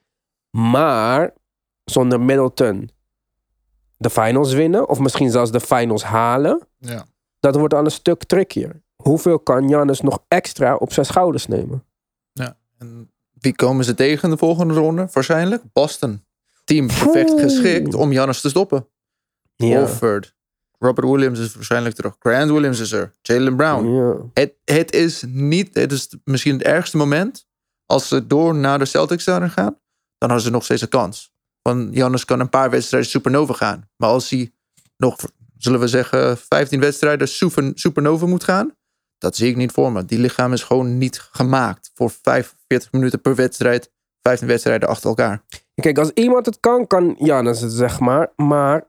Maar 0.50 1.34
zonder 1.84 2.20
Middleton 2.20 2.90
de 3.96 4.10
finals 4.10 4.52
winnen, 4.52 4.88
of 4.88 4.98
misschien 4.98 5.30
zelfs 5.30 5.50
de 5.50 5.60
finals 5.60 6.04
halen, 6.04 6.60
Ja. 6.78 7.04
dat 7.40 7.56
wordt 7.56 7.74
al 7.74 7.84
een 7.84 7.90
stuk 7.90 8.24
trickier. 8.24 8.82
Hoeveel 9.02 9.38
kan 9.38 9.68
Giannis 9.68 10.00
nog 10.00 10.18
extra 10.28 10.74
op 10.76 10.92
zijn 10.92 11.06
schouders 11.06 11.46
nemen? 11.46 11.84
En 12.80 13.10
wie 13.40 13.54
komen 13.54 13.84
ze 13.84 13.94
tegen 13.94 14.22
in 14.22 14.30
de 14.30 14.36
volgende 14.36 14.74
ronde? 14.74 15.08
Waarschijnlijk 15.12 15.62
Boston. 15.72 16.24
Team 16.64 16.86
perfect 16.86 17.30
Oeh. 17.30 17.42
geschikt 17.42 17.94
om 17.94 18.10
Giannis 18.10 18.40
te 18.40 18.48
stoppen. 18.48 18.88
Ja. 19.56 19.88
Robert 20.78 21.08
Williams 21.08 21.38
is 21.38 21.54
waarschijnlijk 21.54 21.94
terug. 21.94 22.16
Grant 22.18 22.50
Williams 22.50 22.80
is 22.80 22.92
er. 22.92 23.12
Jalen 23.22 23.56
Brown. 23.56 23.94
ja. 23.94 24.16
Het, 24.34 24.54
het 24.64 24.92
is 24.92 25.24
niet, 25.26 25.74
het 25.74 25.92
is 25.92 26.08
misschien 26.24 26.52
het 26.52 26.62
ergste 26.62 26.96
moment. 26.96 27.46
Als 27.86 28.08
ze 28.08 28.26
door 28.26 28.54
naar 28.54 28.78
de 28.78 28.84
Celtics 28.84 29.24
zouden 29.24 29.50
gaan, 29.50 29.78
dan 30.18 30.28
hadden 30.28 30.40
ze 30.40 30.50
nog 30.50 30.64
steeds 30.64 30.82
een 30.82 30.88
kans. 30.88 31.32
Want 31.62 31.94
Giannis 31.94 32.24
kan 32.24 32.40
een 32.40 32.48
paar 32.48 32.70
wedstrijden 32.70 33.10
supernova 33.10 33.54
gaan. 33.54 33.88
Maar 33.96 34.08
als 34.08 34.30
hij 34.30 34.52
nog, 34.96 35.16
zullen 35.58 35.80
we 35.80 35.88
zeggen, 35.88 36.36
15 36.38 36.80
wedstrijden 36.80 37.28
super, 37.28 37.72
supernova 37.74 38.26
moet 38.26 38.44
gaan, 38.44 38.74
dat 39.20 39.36
zie 39.36 39.48
ik 39.50 39.56
niet 39.56 39.72
voor 39.72 39.92
me. 39.92 40.04
Die 40.04 40.18
lichaam 40.18 40.52
is 40.52 40.62
gewoon 40.62 40.98
niet 40.98 41.18
gemaakt 41.20 41.90
voor 41.94 42.10
45 42.10 42.92
minuten 42.92 43.20
per 43.20 43.34
wedstrijd, 43.34 43.92
15 44.22 44.48
wedstrijden 44.48 44.88
achter 44.88 45.08
elkaar. 45.08 45.44
Kijk, 45.74 45.98
als 45.98 46.10
iemand 46.10 46.46
het 46.46 46.60
kan, 46.60 46.86
kan 46.86 47.16
Giannis 47.18 47.60
het, 47.60 47.72
zeg 47.72 48.00
maar. 48.00 48.32
Maar 48.36 48.88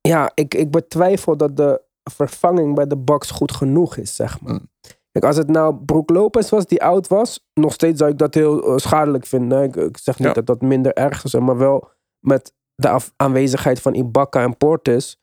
ja, 0.00 0.30
ik, 0.34 0.54
ik 0.54 0.70
betwijfel 0.70 1.36
dat 1.36 1.56
de 1.56 1.82
vervanging 2.10 2.74
bij 2.74 2.86
de 2.86 2.96
Bucks 2.96 3.30
goed 3.30 3.52
genoeg 3.52 3.96
is, 3.96 4.14
zeg 4.16 4.40
maar. 4.40 4.52
Mm. 4.52 4.70
Kijk, 5.10 5.24
als 5.24 5.36
het 5.36 5.48
nou 5.48 5.74
Brook 5.84 6.10
Lopez 6.10 6.50
was 6.50 6.66
die 6.66 6.82
oud 6.82 7.08
was, 7.08 7.46
nog 7.54 7.72
steeds 7.72 7.98
zou 7.98 8.10
ik 8.10 8.18
dat 8.18 8.34
heel 8.34 8.62
eh, 8.66 8.76
schadelijk 8.76 9.26
vinden. 9.26 9.62
Ik, 9.62 9.76
ik 9.76 9.98
zeg 9.98 10.18
niet 10.18 10.28
Ja. 10.28 10.34
dat 10.34 10.46
dat 10.46 10.60
minder 10.60 10.92
erg 10.94 11.24
is, 11.24 11.34
maar 11.34 11.56
wel 11.58 11.90
met 12.18 12.54
de 12.74 12.88
af- 12.88 13.12
aanwezigheid 13.16 13.80
van 13.80 13.94
Ibaka 13.94 14.42
en 14.42 14.56
Portis 14.56 15.20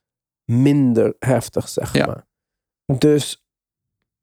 minder 0.51 1.15
heftig, 1.19 1.69
zeg 1.69 1.93
Ja. 1.93 2.05
maar. 2.05 2.27
Dus 2.97 3.45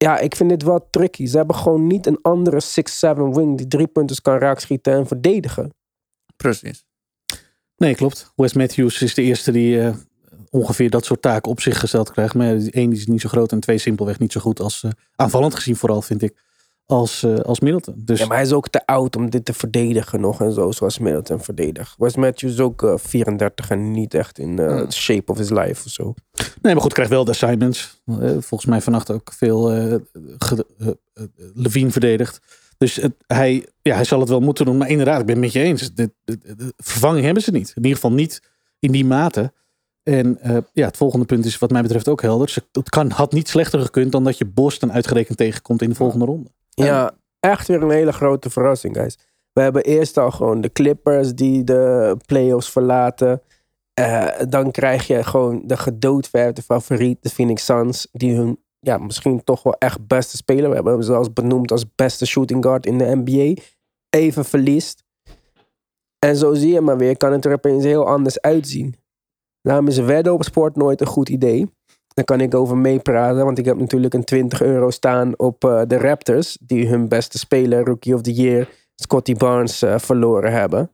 ja, 0.03 0.19
ik 0.19 0.35
vind 0.35 0.49
dit 0.49 0.63
wel 0.63 0.87
tricky. 0.89 1.25
Ze 1.25 1.37
hebben 1.37 1.55
gewoon 1.55 1.87
niet 1.87 2.05
een 2.05 2.21
andere 2.21 2.61
6-7 2.61 3.17
wing 3.35 3.57
die 3.57 3.67
drie 3.67 3.87
punten 3.87 4.21
kan 4.21 4.37
raakschieten 4.37 4.93
en 4.93 5.07
verdedigen. 5.07 5.73
Precies. 6.35 6.85
Nee, 7.77 7.95
klopt. 7.95 8.31
Wes 8.35 8.53
Matthews 8.53 9.01
is 9.01 9.13
de 9.13 9.21
eerste 9.21 9.51
die 9.51 9.81
eh, 9.81 9.95
ongeveer 10.49 10.89
dat 10.89 11.05
soort 11.05 11.21
taken 11.21 11.51
op 11.51 11.61
zich 11.61 11.79
gesteld 11.79 12.11
krijgt. 12.11 12.33
Maar 12.33 12.47
één, 12.47 12.89
die 12.89 12.99
is 12.99 13.07
niet 13.07 13.21
zo 13.21 13.29
groot 13.29 13.51
en 13.51 13.59
twee, 13.59 13.77
simpelweg 13.77 14.19
niet 14.19 14.31
zo 14.31 14.39
goed 14.41 14.59
als 14.59 14.83
eh, 14.83 14.91
aanvallend 15.15 15.55
gezien 15.55 15.75
vooral, 15.75 16.01
vind 16.01 16.21
ik, 16.21 16.43
als, 16.89 17.23
eh, 17.23 17.35
als 17.35 17.59
Middleton. 17.59 17.93
Dus 17.97 18.19
Ja, 18.19 18.25
maar 18.25 18.37
hij 18.37 18.45
is 18.45 18.51
ook 18.53 18.67
te 18.67 18.85
oud 18.85 19.15
om 19.15 19.29
dit 19.29 19.45
te 19.45 19.53
verdedigen 19.53 20.21
nog 20.21 20.41
en 20.41 20.51
zo, 20.51 20.71
zoals 20.71 20.99
Middleton 20.99 21.39
verdedigt. 21.43 21.95
Wes 21.97 22.15
Matthews 22.15 22.59
ook 22.59 22.83
eh, 22.83 22.93
34 22.97 23.69
en 23.69 23.91
niet 23.91 24.13
echt 24.13 24.39
in 24.39 24.59
eh, 24.59 24.67
Hmm. 24.67 24.91
shape 24.91 25.31
of 25.31 25.37
his 25.37 25.49
life 25.49 25.85
of 25.85 25.91
zo. 25.91 26.13
Nee, 26.61 26.73
maar 26.73 26.81
goed, 26.83 26.93
krijgt 26.93 27.11
wel 27.11 27.23
de 27.25 27.31
assignments. 27.31 28.01
Eh, 28.05 28.15
volgens 28.29 28.65
mij 28.65 28.81
vannacht 28.81 29.11
ook 29.11 29.33
veel 29.33 29.71
eh 29.71 29.93
eh, 29.93 29.99
eh, 30.77 30.87
Levine 31.53 31.91
verdedigd. 31.91 32.39
Dus 32.77 32.95
het, 32.95 33.13
hij, 33.27 33.65
ja, 33.81 33.95
hij 33.95 34.03
zal 34.03 34.19
het 34.19 34.29
wel 34.29 34.39
moeten 34.39 34.65
doen. 34.65 34.77
Maar 34.77 34.89
inderdaad, 34.89 35.19
ik 35.19 35.25
ben 35.25 35.35
het 35.35 35.43
met 35.43 35.53
je 35.53 35.59
eens. 35.59 35.93
De, 35.95 36.11
de, 36.23 36.37
de 36.55 36.73
vervanging 36.77 37.25
hebben 37.25 37.43
ze 37.43 37.51
niet. 37.51 37.69
In 37.69 37.75
ieder 37.83 37.95
geval 37.95 38.11
niet 38.11 38.41
in 38.79 38.91
die 38.91 39.05
mate. 39.05 39.53
En 40.03 40.41
eh, 40.41 40.57
ja, 40.73 40.85
het 40.85 40.97
volgende 40.97 41.25
punt 41.25 41.45
is 41.45 41.57
wat 41.57 41.71
mij 41.71 41.81
betreft 41.81 42.07
ook 42.07 42.21
helder. 42.21 42.49
Ze- 42.49 42.63
Het 42.71 42.89
kan, 42.89 43.09
had 43.11 43.31
niet 43.31 43.47
slechter 43.49 43.79
gekund 43.79 44.11
dan 44.11 44.23
dat 44.23 44.37
je 44.37 44.45
Boston 44.45 44.91
uitgerekend 44.91 45.37
tegenkomt 45.37 45.81
in 45.81 45.89
de 45.89 45.95
volgende 45.95 46.25
ronde. 46.25 46.49
Ja, 46.85 47.11
echt 47.39 47.67
weer 47.67 47.83
een 47.83 47.89
hele 47.89 48.11
grote 48.11 48.49
verrassing, 48.49 48.95
guys. 48.95 49.17
We 49.53 49.61
hebben 49.61 49.83
eerst 49.83 50.17
al 50.17 50.31
gewoon 50.31 50.61
de 50.61 50.71
Clippers 50.71 51.33
die 51.33 51.63
de 51.63 52.15
playoffs 52.25 52.71
verlaten. 52.71 53.41
Eh, 53.93 54.27
dan 54.49 54.71
krijg 54.71 55.07
je 55.07 55.23
gewoon 55.23 55.61
de 55.65 55.77
gedoodverfde 55.77 56.61
favoriet, 56.61 57.23
de 57.23 57.29
Phoenix 57.29 57.65
Suns, 57.65 58.07
die 58.11 58.35
hun 58.35 58.59
ja, 58.79 58.97
misschien 58.97 59.43
toch 59.43 59.63
wel 59.63 59.73
echt 59.73 60.07
beste 60.07 60.37
speler, 60.37 60.69
we 60.69 60.75
hebben 60.75 60.93
hem 60.93 61.01
zelfs 61.01 61.33
benoemd 61.33 61.71
als 61.71 61.95
beste 61.95 62.25
shooting 62.25 62.63
guard 62.63 62.85
in 62.85 62.97
de 62.97 63.21
NBA, 63.23 63.61
even 64.09 64.45
verliest. 64.45 65.03
En 66.19 66.35
zo 66.35 66.53
zie 66.53 66.73
je 66.73 66.81
maar 66.81 66.97
weer, 66.97 67.17
kan 67.17 67.31
het 67.31 67.45
er 67.45 67.53
opeens 67.53 67.83
heel 67.83 68.07
anders 68.07 68.41
uitzien. 68.41 68.95
Daarom 69.61 69.87
is 69.87 69.97
wedden 69.97 70.33
op 70.33 70.43
sport 70.43 70.75
nooit 70.75 71.01
een 71.01 71.07
goed 71.07 71.29
idee. 71.29 71.77
Daar 72.19 72.37
kan 72.37 72.41
ik 72.41 72.55
over 72.55 72.77
meepraten, 72.77 73.45
want 73.45 73.57
ik 73.57 73.65
heb 73.65 73.77
natuurlijk 73.77 74.13
een 74.13 74.23
20 74.23 74.61
euro 74.61 74.89
staan 74.89 75.39
op 75.39 75.63
eh, 75.63 75.81
de 75.87 75.97
Raptors, 75.97 76.57
die 76.61 76.87
hun 76.87 77.07
beste 77.07 77.37
speler, 77.37 77.85
Rookie 77.85 78.13
of 78.13 78.21
the 78.21 78.33
Year, 78.33 78.69
Scotty 78.95 79.33
Barnes, 79.33 79.81
eh, 79.81 79.99
verloren 79.99 80.51
hebben. 80.51 80.91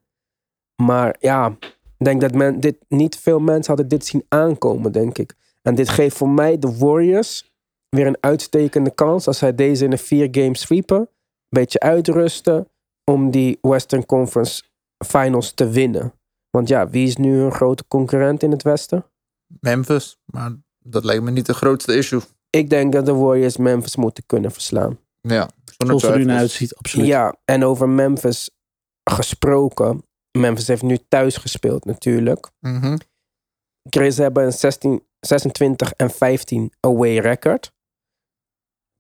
Maar 0.82 1.16
ja, 1.20 1.58
ik 1.98 2.06
denk 2.06 2.22
dat 2.22 2.34
men 2.34 2.60
dit, 2.60 2.78
niet 2.88 3.18
veel 3.18 3.40
mensen 3.40 3.68
hadden 3.68 3.88
dit 3.88 4.06
zien 4.06 4.26
aankomen, 4.28 4.92
denk 4.92 5.18
ik. 5.18 5.36
En 5.62 5.76
dit 5.76 5.90
geeft 5.90 6.18
voor 6.18 6.30
mij 6.30 6.60
de 6.60 6.78
Warriors 6.78 7.54
weer 7.90 8.08
een 8.08 8.18
uitstekende 8.20 8.92
kans 8.92 9.28
als 9.28 9.38
zij 9.38 9.56
deze 9.56 9.86
in 9.86 9.92
een 9.92 9.98
vier 9.98 10.28
game 10.32 10.58
sweepen. 10.58 11.00
Een 11.00 11.08
beetje 11.50 11.80
uitrusten 11.80 12.68
om 13.04 13.32
die 13.32 13.58
Western 13.62 14.06
Conference 14.06 14.64
Finals 15.06 15.54
te 15.54 15.70
winnen. 15.70 16.14
Want 16.50 16.68
ja, 16.68 16.90
wie 16.90 17.08
is 17.08 17.16
nu 17.16 17.38
hun 17.38 17.52
grote 17.52 17.88
concurrent 17.88 18.44
in 18.44 18.52
het 18.52 18.64
Westen? 18.64 19.06
Memphis, 19.60 20.18
maar 20.26 20.64
dat 20.88 21.04
lijkt 21.04 21.24
me 21.24 21.32
niet 21.32 21.46
de 21.46 21.54
grootste 21.54 21.98
issue. 21.98 22.22
Ik 22.50 22.70
denk 22.70 22.94
dat 22.94 23.06
de 23.06 23.14
Warriors 23.14 23.58
Memphis 23.58 23.96
moeten 23.96 24.26
kunnen 24.26 24.52
verslaan. 24.52 25.00
Ja, 25.22 25.50
Zoals 25.78 26.02
het 26.02 26.12
er 26.12 26.26
nu 26.26 26.30
uitziet, 26.32 26.76
absoluut. 26.76 27.08
Ja, 27.08 27.36
en 27.46 27.64
over 27.64 27.90
Memphis 27.90 28.50
gesproken. 29.04 30.06
Memphis 30.32 30.68
heeft 30.68 30.82
nu 30.82 30.98
thuis 31.08 31.38
gespeeld 31.38 31.86
natuurlijk. 31.86 32.50
Mhm. 32.60 32.98
Grizzlies 33.90 34.18
hebben 34.18 34.44
een 34.44 34.54
16, 34.54 35.08
26 35.20 35.92
en 35.92 36.10
15 36.10 36.74
away 36.80 37.18
record. 37.18 37.74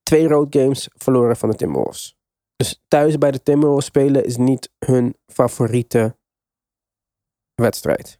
Twee 0.03 0.27
road 0.27 0.55
games 0.55 0.89
verloren 0.93 1.37
van 1.37 1.49
de 1.49 1.55
Timberwolves. 1.55 2.15
Dus 2.55 2.83
thuis 2.87 3.17
bij 3.17 3.31
de 3.31 3.43
Timberwolves 3.43 3.85
spelen 3.85 4.25
is 4.25 4.37
niet 4.37 4.69
hun 4.85 5.15
favoriete 5.25 6.17
wedstrijd. 7.55 8.19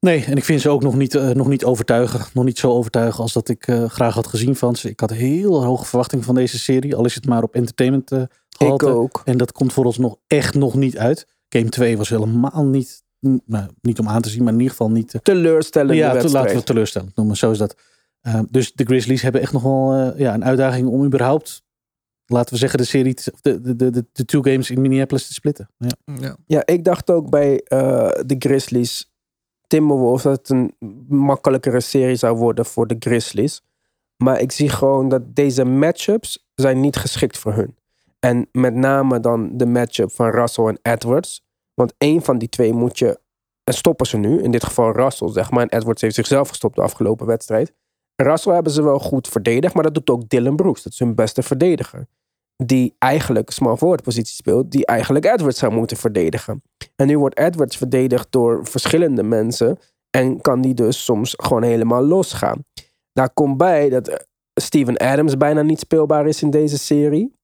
Nee, 0.00 0.24
en 0.24 0.36
ik 0.36 0.44
vind 0.44 0.60
ze 0.60 0.68
ook 0.68 0.82
nog 0.82 0.96
niet, 0.96 1.14
eh, 1.14 1.30
nog 1.30 1.48
niet 1.48 1.64
overtuigen. 1.64 2.20
Nog 2.32 2.44
niet 2.44 2.58
zo 2.58 2.70
overtuigen 2.70 3.22
als 3.22 3.32
dat 3.32 3.48
ik 3.48 3.66
eh, 3.66 3.84
graag 3.88 4.14
had 4.14 4.26
gezien 4.26 4.56
van 4.56 4.76
ze. 4.76 4.88
Ik 4.88 5.00
had 5.00 5.10
heel 5.10 5.64
hoge 5.64 5.84
verwachtingen 5.84 6.24
van 6.24 6.34
deze 6.34 6.58
serie. 6.58 6.94
Al 6.96 7.04
is 7.04 7.14
het 7.14 7.26
maar 7.26 7.42
op 7.42 7.54
entertainment 7.54 8.12
eh 8.12 8.20
Ik 8.20 8.28
gehalte. 8.48 8.86
ook. 8.86 9.22
En 9.24 9.36
dat 9.38 9.52
komt 9.52 9.72
voor 9.72 9.84
ons 9.84 9.98
nog 9.98 10.16
echt 10.26 10.54
nog 10.54 10.74
niet 10.74 10.98
uit. 10.98 11.26
Game 11.48 11.68
2 11.68 11.96
was 11.96 12.08
helemaal 12.08 12.64
niet, 12.64 13.02
n- 13.26 13.42
nou, 13.46 13.68
niet 13.80 13.98
om 13.98 14.08
aan 14.08 14.22
te 14.22 14.28
zien, 14.28 14.42
maar 14.44 14.52
in 14.52 14.58
ieder 14.58 14.70
geval 14.76 14.90
niet... 14.90 15.18
Teleurstellende 15.22 15.94
ja, 15.94 16.06
wedstrijd. 16.12 16.32
laten 16.34 16.50
we 16.50 16.56
het 16.56 16.66
teleurstellend 16.66 17.16
noemen. 17.16 17.36
Zo 17.36 17.50
is 17.50 17.58
dat. 17.58 17.76
Uh, 18.22 18.40
dus 18.50 18.72
de 18.72 18.84
Grizzlies 18.84 19.22
hebben 19.22 19.40
echt 19.40 19.52
nog 19.52 19.62
wel 19.62 19.92
eh, 19.92 20.18
ja, 20.18 20.34
een 20.34 20.44
uitdaging 20.44 20.88
om 20.88 21.04
überhaupt, 21.04 21.62
laten 22.26 22.52
we 22.52 22.58
zeggen, 22.58 22.78
de 22.78 22.84
serie, 22.84 23.16
de, 23.40 23.60
de, 23.60 23.76
de, 23.76 23.90
de, 24.12 24.24
two 24.24 24.42
games 24.42 24.70
in 24.70 24.80
Minneapolis 24.80 25.26
te 25.26 25.32
splitten. 25.32 25.70
Ja. 25.78 25.88
Ja. 26.20 26.36
Ja, 26.46 26.66
ik 26.66 26.84
dacht 26.84 27.10
ook 27.10 27.30
bij 27.30 27.60
eh, 27.60 27.78
de 28.26 28.36
Grizzlies 28.38 29.12
Timberwolves 29.68 30.22
dat 30.22 30.38
het 30.38 30.48
een 30.48 30.74
makkelijkere 31.08 31.80
serie 31.80 32.16
zou 32.16 32.36
worden 32.36 32.64
voor 32.66 32.86
de 32.86 32.96
Grizzlies. 32.98 33.62
Maar 34.16 34.40
ik 34.40 34.52
zie 34.52 34.68
gewoon 34.68 35.08
dat 35.08 35.34
deze 35.34 35.64
matchups 35.64 36.48
zijn 36.54 36.80
niet 36.80 36.96
geschikt 36.96 37.38
voor 37.38 37.52
hun. 37.52 37.76
En 38.18 38.48
met 38.52 38.74
name 38.74 39.20
dan 39.20 39.56
de 39.56 39.66
matchup 39.66 40.12
van 40.12 40.30
Russell 40.30 40.64
en 40.64 40.78
Edwards. 40.82 41.46
Want 41.74 41.94
één 41.98 42.22
van 42.22 42.38
die 42.38 42.48
twee 42.48 42.72
moet 42.72 42.98
je 42.98 43.20
en 43.68 43.74
stoppen 43.74 44.06
ze 44.06 44.16
nu. 44.16 44.42
In 44.42 44.50
dit 44.50 44.64
geval 44.64 44.92
Russell, 44.92 45.28
zeg 45.28 45.50
maar. 45.50 45.62
En 45.62 45.78
Edwards 45.78 46.02
heeft 46.02 46.14
zichzelf 46.14 46.48
gestopt 46.48 46.76
de 46.76 46.82
afgelopen 46.82 47.26
wedstrijd. 47.26 47.72
Russell 48.16 48.54
hebben 48.54 48.72
ze 48.72 48.82
wel 48.82 48.98
goed 48.98 49.28
verdedigd, 49.28 49.74
maar 49.74 49.82
dat 49.82 49.94
doet 49.94 50.10
ook 50.10 50.28
Dylan 50.28 50.56
Brooks. 50.56 50.82
Dat 50.82 50.92
is 50.92 50.98
hun 50.98 51.14
beste 51.14 51.42
verdediger. 51.42 52.06
Die 52.64 52.94
eigenlijk 52.98 53.50
small 53.50 53.76
forward 53.76 54.02
positie 54.02 54.34
speelt, 54.34 54.70
die 54.70 54.86
eigenlijk 54.86 55.24
Edwards 55.24 55.58
zou 55.58 55.72
moeten 55.72 55.96
verdedigen. 55.96 56.62
En 56.96 57.06
nu 57.06 57.18
wordt 57.18 57.38
Edwards 57.38 57.76
verdedigd 57.76 58.26
door 58.30 58.66
verschillende 58.66 59.22
mensen. 59.22 59.78
En 60.10 60.40
kan 60.40 60.60
die 60.60 60.74
dus 60.74 61.04
soms 61.04 61.34
gewoon 61.36 61.62
helemaal 61.62 62.02
losgaan. 62.02 62.64
Daar 63.12 63.30
komt 63.30 63.56
bij 63.56 63.88
dat 63.88 64.08
eh, 64.08 64.16
Steven 64.54 64.96
Adams 64.96 65.36
bijna 65.36 65.62
niet 65.62 65.78
speelbaar 65.78 66.26
is 66.26 66.42
in 66.42 66.50
deze 66.50 66.78
serie. 66.78 67.36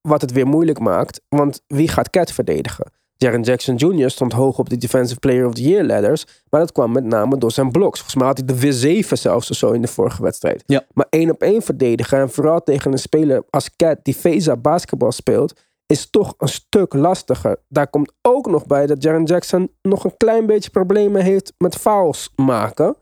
Wat 0.00 0.20
het 0.20 0.32
weer 0.32 0.46
moeilijk 0.46 0.78
maakt, 0.78 1.20
want 1.28 1.62
wie 1.66 1.88
gaat 1.88 2.10
Cat 2.10 2.32
verdedigen? 2.32 2.92
Jaren 3.18 3.42
Jackson 3.42 3.74
Jr. 3.74 4.10
stond 4.10 4.32
hoog 4.32 4.58
op 4.58 4.68
de 4.68 4.76
Defensive 4.76 5.20
Player 5.20 5.46
of 5.46 5.54
the 5.54 5.62
Year 5.62 5.84
ladders. 5.84 6.24
Maar 6.50 6.60
dat 6.60 6.72
kwam 6.72 6.92
met 6.92 7.04
name 7.04 7.38
door 7.38 7.50
zijn 7.50 7.70
bloks. 7.70 7.98
Volgens 7.98 8.16
mij 8.16 8.26
had 8.26 8.38
hij 8.38 8.46
de 8.46 8.58
weer 8.58 8.72
7 8.72 9.18
zelfs 9.18 9.50
of 9.50 9.56
zo 9.56 9.70
in 9.70 9.82
de 9.82 9.88
vorige 9.88 10.22
wedstrijd. 10.22 10.62
Ja. 10.66 10.86
Maar 10.92 11.06
één 11.10 11.30
op 11.30 11.42
één 11.42 11.62
verdedigen 11.62 12.18
en 12.18 12.30
vooral 12.30 12.62
tegen 12.62 12.92
een 12.92 12.98
speler 12.98 13.44
als 13.50 13.76
Cat 13.76 13.98
die 14.02 14.16
Veza 14.16 14.56
basketbal 14.56 15.12
speelt, 15.12 15.60
is 15.86 16.10
toch 16.10 16.34
een 16.38 16.48
stuk 16.48 16.94
lastiger. 16.94 17.62
Daar 17.68 17.88
komt 17.88 18.12
ook 18.22 18.50
nog 18.50 18.66
bij 18.66 18.86
dat 18.86 19.02
Jaren 19.02 19.24
Jackson 19.24 19.70
nog 19.82 20.04
een 20.04 20.16
klein 20.16 20.46
beetje 20.46 20.70
problemen 20.70 21.22
heeft 21.22 21.52
met 21.58 21.74
fouls 21.74 22.32
maken. 22.36 22.96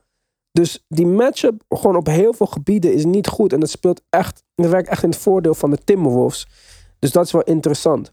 Dus 0.53 0.85
die 0.89 1.07
matchup 1.07 1.63
gewoon 1.69 1.97
op 1.97 2.07
heel 2.07 2.33
veel 2.33 2.47
gebieden 2.47 2.93
is 2.93 3.05
niet 3.05 3.27
goed. 3.27 3.53
En 3.53 3.61
dat 3.61 3.71
speelt 3.71 4.03
echt, 4.11 4.43
dat 4.55 4.71
werkt 4.71 4.89
echt 4.89 5.03
in 5.03 5.11
het 5.11 5.19
voordeel 5.19 5.55
van 5.55 5.71
de 5.71 5.79
Timberwolves. 5.85 6.47
Dus 6.99 7.13
dat 7.13 7.25
is 7.25 7.33
wel 7.33 7.43
interessant. 7.43 8.13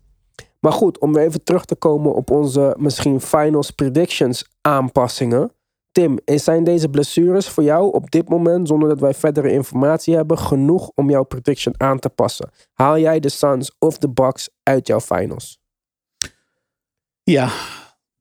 Maar 0.64 0.72
goed, 0.72 1.00
om 1.00 1.14
weer 1.14 1.24
even 1.24 1.44
terug 1.44 1.66
te 1.66 1.76
komen 1.76 2.14
op 2.14 2.32
onze 2.32 2.76
misschien 2.78 3.22
finals 3.22 3.72
predictions 3.72 4.46
aanpassingen. 4.62 5.52
Tim, 5.92 6.20
zijn 6.26 6.64
deze 6.64 6.90
blessures 6.90 7.48
voor 7.48 7.64
jou 7.64 7.94
op 7.94 8.12
dit 8.12 8.30
moment, 8.30 8.68
zonder 8.68 8.90
dat 8.90 9.00
wij 9.00 9.14
verdere 9.14 9.52
informatie 9.52 10.16
hebben, 10.16 10.38
genoeg 10.38 10.92
om 10.96 11.10
jouw 11.10 11.24
prediction 11.24 11.74
aan 11.78 12.00
te 12.00 12.10
passen? 12.10 12.50
Haal 12.74 13.00
jij 13.00 13.20
de 13.20 13.30
Suns 13.30 13.76
of 13.80 13.98
de 13.98 14.10
Bucks 14.10 14.50
uit 14.64 14.88
jouw 14.88 15.00
finals? 15.00 15.60
Ja, 17.24 17.52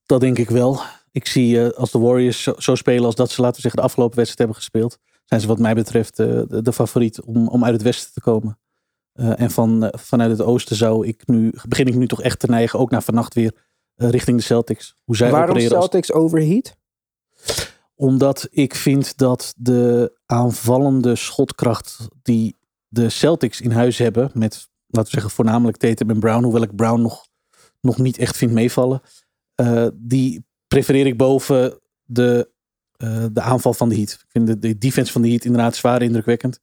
dat 0.07 0.21
denk 0.21 0.39
ik 0.39 0.51
wel. 0.51 0.81
Ik 1.11 1.27
zie 1.27 1.57
uh, 1.57 1.69
als 1.69 1.91
de 1.91 1.99
Warriors 1.99 2.43
zo, 2.43 2.75
spelen 2.75 3.05
als 3.05 3.15
dat 3.15 3.31
ze, 3.31 3.41
laten 3.41 3.63
zeggen, 3.63 3.81
de 3.81 3.87
afgelopen 3.87 4.17
wedstrijd 4.17 4.39
hebben 4.39 4.57
gespeeld, 4.57 4.99
zijn 5.25 5.41
ze 5.41 5.47
wat 5.47 5.59
mij 5.59 5.75
betreft 5.75 6.19
uh, 6.19 6.27
de, 6.27 6.63
de, 6.63 6.73
favoriet 6.73 7.23
om, 7.23 7.49
om 7.49 7.65
uit 7.65 7.73
het 7.73 7.83
westen 7.83 8.13
te 8.13 8.21
komen. 8.21 8.59
Uh, 9.15 9.41
en 9.41 9.51
van, 9.51 9.93
vanuit 9.99 10.31
het 10.31 10.41
oosten 10.41 10.77
zou 10.77 11.07
ik 11.07 11.27
nu, 11.27 11.53
begin 11.69 11.87
ik 11.87 11.95
nu 11.95 12.07
toch 12.07 12.23
echt 12.23 12.39
te 12.39 12.47
neigen, 12.47 12.79
ook 12.79 12.91
naar 12.91 13.03
vannacht 13.03 13.35
weer, 13.35 13.55
richting 13.95 14.37
de 14.37 14.43
Celtics. 14.43 14.97
Hoe 15.05 15.17
zij 15.17 15.31
Waarom 15.31 15.61
Celtics 15.61 16.13
als... 16.13 16.23
overheat? 16.23 16.77
Omdat 17.95 18.49
ik 18.51 18.75
vind 18.75 19.19
dat 19.19 19.55
de 19.57 20.17
aanvallende 20.27 21.17
schotkracht 21.17 22.09
die 22.23 22.57
de 22.89 23.09
Celtics 23.09 23.61
in 23.61 23.71
huis 23.71 23.99
hebben, 23.99 24.31
met 24.35 24.71
laten 24.87 25.13
we 25.13 25.21
zeggen 25.21 25.31
voornamelijk 25.31 25.77
Tatum 25.77 26.11
en 26.11 26.21
Brown, 26.21 26.43
hoewel 26.43 26.63
ik 26.63 26.77
Brown 26.77 27.01
nog, 27.01 27.27
nog 27.81 27.99
niet 27.99 28.19
echt 28.19 28.37
vind 28.37 28.53
meevallen, 28.53 29.03
die 29.95 30.45
prefereer 30.69 31.07
ik 31.07 31.17
boven 31.17 31.81
de, 32.03 32.51
de 33.33 33.41
aanval 33.41 33.75
van 33.75 33.89
de 33.89 33.95
Heat. 33.95 34.11
Ik 34.11 34.27
vind 34.29 34.47
de, 34.47 34.59
de 34.59 34.79
defense 34.79 35.13
van 35.13 35.23
de 35.23 35.29
Heat 35.29 35.45
inderdaad 35.45 35.77
zwaar 35.77 36.03
indrukwekkend. 36.03 36.61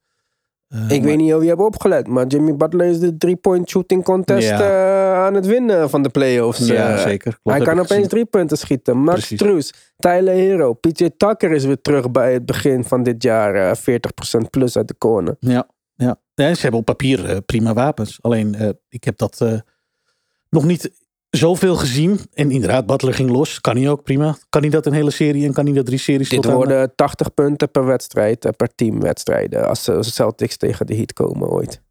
Uh, 0.69 0.81
ik 0.81 0.89
maar... 0.89 1.01
weet 1.01 1.17
niet 1.17 1.33
of 1.33 1.41
je 1.41 1.47
hebt 1.47 1.61
opgelet, 1.61 2.07
maar 2.07 2.27
Jimmy 2.27 2.55
Butler 2.55 2.87
is 2.87 2.99
de 2.99 3.17
three-point 3.17 3.69
shooting 3.69 4.03
contest 4.03 4.49
ja. 4.49 4.59
uh, 4.59 5.25
aan 5.25 5.33
het 5.33 5.45
winnen 5.45 5.89
van 5.89 6.01
de 6.01 6.09
playoffs. 6.09 6.67
Ja, 6.67 6.93
uh, 6.93 6.99
zeker. 6.99 7.39
Klopt, 7.41 7.57
hij 7.57 7.67
kan 7.67 7.79
opeens 7.79 8.07
drie 8.07 8.25
punten 8.25 8.57
schieten. 8.57 8.97
Max 8.97 9.27
Truus, 9.35 9.73
Tyler 9.97 10.33
Hero, 10.33 10.73
PJ 10.73 11.09
Tucker 11.17 11.51
is 11.51 11.65
weer 11.65 11.81
terug 11.81 12.11
bij 12.11 12.33
het 12.33 12.45
begin 12.45 12.83
van 12.83 13.03
dit 13.03 13.23
jaar. 13.23 13.77
40% 13.77 13.81
plus 14.49 14.77
uit 14.77 14.87
de 14.87 14.97
corner. 14.97 15.35
Ja, 15.39 15.67
ja. 15.95 16.19
ja 16.33 16.53
ze 16.53 16.61
hebben 16.61 16.79
op 16.79 16.85
papier 16.85 17.41
prima 17.41 17.73
wapens. 17.73 18.19
Alleen, 18.21 18.75
ik 18.89 19.03
heb 19.03 19.17
dat 19.17 19.63
nog 20.49 20.65
niet 20.65 20.91
zoveel 21.29 21.75
gezien. 21.75 22.19
En 22.33 22.51
inderdaad, 22.51 22.85
Butler 22.85 23.13
ging 23.13 23.29
los. 23.29 23.61
Kan 23.61 23.77
hij 23.77 23.89
ook 23.89 24.03
prima. 24.03 24.37
Kan 24.49 24.61
hij 24.61 24.69
dat 24.69 24.85
een 24.85 24.93
hele 24.93 25.11
serie 25.11 25.45
en 25.45 25.53
kan 25.53 25.65
hij 25.65 25.73
dat 25.73 25.85
drie 25.85 25.99
series 25.99 26.29
Dit 26.29 26.45
worden 26.45 26.95
80 26.95 27.33
punten 27.33 27.71
per 27.71 27.85
wedstrijd, 27.85 28.45
eh, 28.45 28.51
per 28.57 28.75
teamwedstrijden. 28.75 29.67
Als 29.67 29.83
de 29.83 30.03
Celtics 30.03 30.57
tegen 30.57 30.85
de 30.85 30.95
Heat 30.95 31.13
komen 31.13 31.49
ooit. 31.49 31.81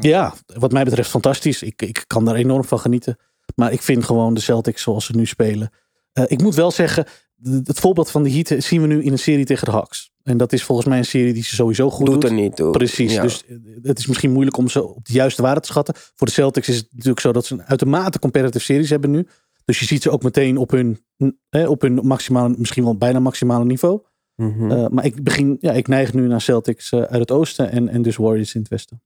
Ja, 0.00 0.34
wat 0.46 0.72
mij 0.72 0.84
betreft 0.84 1.10
fantastisch. 1.10 1.62
Ik, 1.62 1.82
ik 1.82 2.04
kan 2.06 2.24
daar 2.24 2.34
enorm 2.34 2.64
van 2.64 2.78
genieten. 2.78 3.18
Maar 3.54 3.72
ik 3.72 3.82
vind 3.82 4.04
gewoon 4.04 4.34
de 4.34 4.40
Celtics 4.40 4.82
zoals 4.82 5.04
ze 5.04 5.16
nu 5.16 5.26
spelen. 5.26 5.70
Uh, 6.12 6.24
ik 6.26 6.42
moet 6.42 6.54
wel 6.54 6.70
zeggen, 6.70 7.06
het 7.42 7.80
voorbeeld 7.80 8.10
van 8.10 8.22
de 8.22 8.30
Heat 8.30 8.54
zien 8.64 8.80
we 8.80 8.86
nu 8.86 9.02
in 9.02 9.12
een 9.12 9.18
serie 9.18 9.44
tegen 9.44 9.64
de 9.64 9.70
Hawks. 9.70 10.12
En 10.24 10.36
dat 10.36 10.52
is 10.52 10.64
volgens 10.64 10.88
mij 10.88 10.98
een 10.98 11.04
serie 11.04 11.32
die 11.32 11.42
ze 11.42 11.54
sowieso 11.54 11.90
goed 11.90 12.06
doet. 12.06 12.20
Doet 12.20 12.30
er 12.30 12.36
niet 12.36 12.56
toe. 12.56 12.70
Precies. 12.70 13.12
Ja. 13.12 13.22
Dus 13.22 13.44
eh, 13.46 13.56
het 13.82 13.98
is 13.98 14.06
misschien 14.06 14.32
moeilijk 14.32 14.56
om 14.56 14.68
ze 14.68 14.84
op 14.84 15.06
de 15.06 15.12
juiste 15.12 15.42
waarde 15.42 15.60
te 15.60 15.66
schatten. 15.66 15.94
Voor 15.96 16.26
de 16.26 16.32
Celtics 16.32 16.68
is 16.68 16.76
het 16.76 16.88
natuurlijk 16.90 17.20
zo 17.20 17.32
dat 17.32 17.46
ze 17.46 17.54
een 17.54 17.62
uitermate 17.62 18.18
competitive 18.18 18.64
series 18.64 18.90
hebben 18.90 19.10
nu. 19.10 19.26
Dus 19.64 19.78
je 19.78 19.84
ziet 19.84 20.02
ze 20.02 20.10
ook 20.10 20.22
meteen 20.22 20.56
op 20.56 20.70
hun, 20.70 21.00
eh, 21.48 21.70
op 21.70 21.80
hun 21.80 21.94
maximale, 21.94 22.54
misschien 22.58 22.84
wel 22.84 22.96
bijna 22.96 23.18
maximale 23.18 23.64
niveau. 23.64 24.00
Mm 24.36 24.52
-hmm. 24.52 24.70
uh, 24.70 24.86
maar 24.86 25.04
ik, 25.04 25.22
begin, 25.22 25.56
ja, 25.60 25.72
ik 25.72 25.88
neig 25.88 26.12
nu 26.12 26.26
naar 26.26 26.40
Celtics 26.40 26.92
uh, 26.92 27.00
uit 27.00 27.20
het 27.20 27.30
oosten 27.30 27.70
en, 27.70 27.88
en 27.88 28.02
dus 28.02 28.16
Warriors 28.16 28.54
in 28.54 28.60
het 28.60 28.70
westen. 28.70 29.02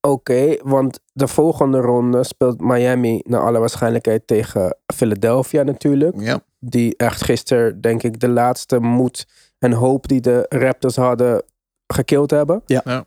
Oké, 0.00 0.14
okay, 0.14 0.60
want 0.64 1.00
de 1.12 1.28
volgende 1.28 1.78
ronde 1.78 2.24
speelt 2.24 2.60
Miami 2.60 3.20
naar 3.24 3.40
alle 3.40 3.58
waarschijnlijkheid 3.58 4.26
tegen 4.26 4.76
Philadelphia 4.94 5.62
natuurlijk. 5.62 6.20
Ja. 6.20 6.40
Die 6.58 6.96
echt 6.96 7.22
gisteren, 7.22 7.80
denk 7.80 8.02
ik, 8.02 8.20
de 8.20 8.28
laatste 8.28 8.78
moed 8.78 9.26
en 9.58 9.72
hoop 9.72 10.08
die 10.08 10.20
de 10.20 10.46
Raptors 10.48 10.96
hadden 10.96 11.42
gekild 11.86 12.30
hebben. 12.30 12.62
Ja. 12.66 12.80
ja. 12.84 13.04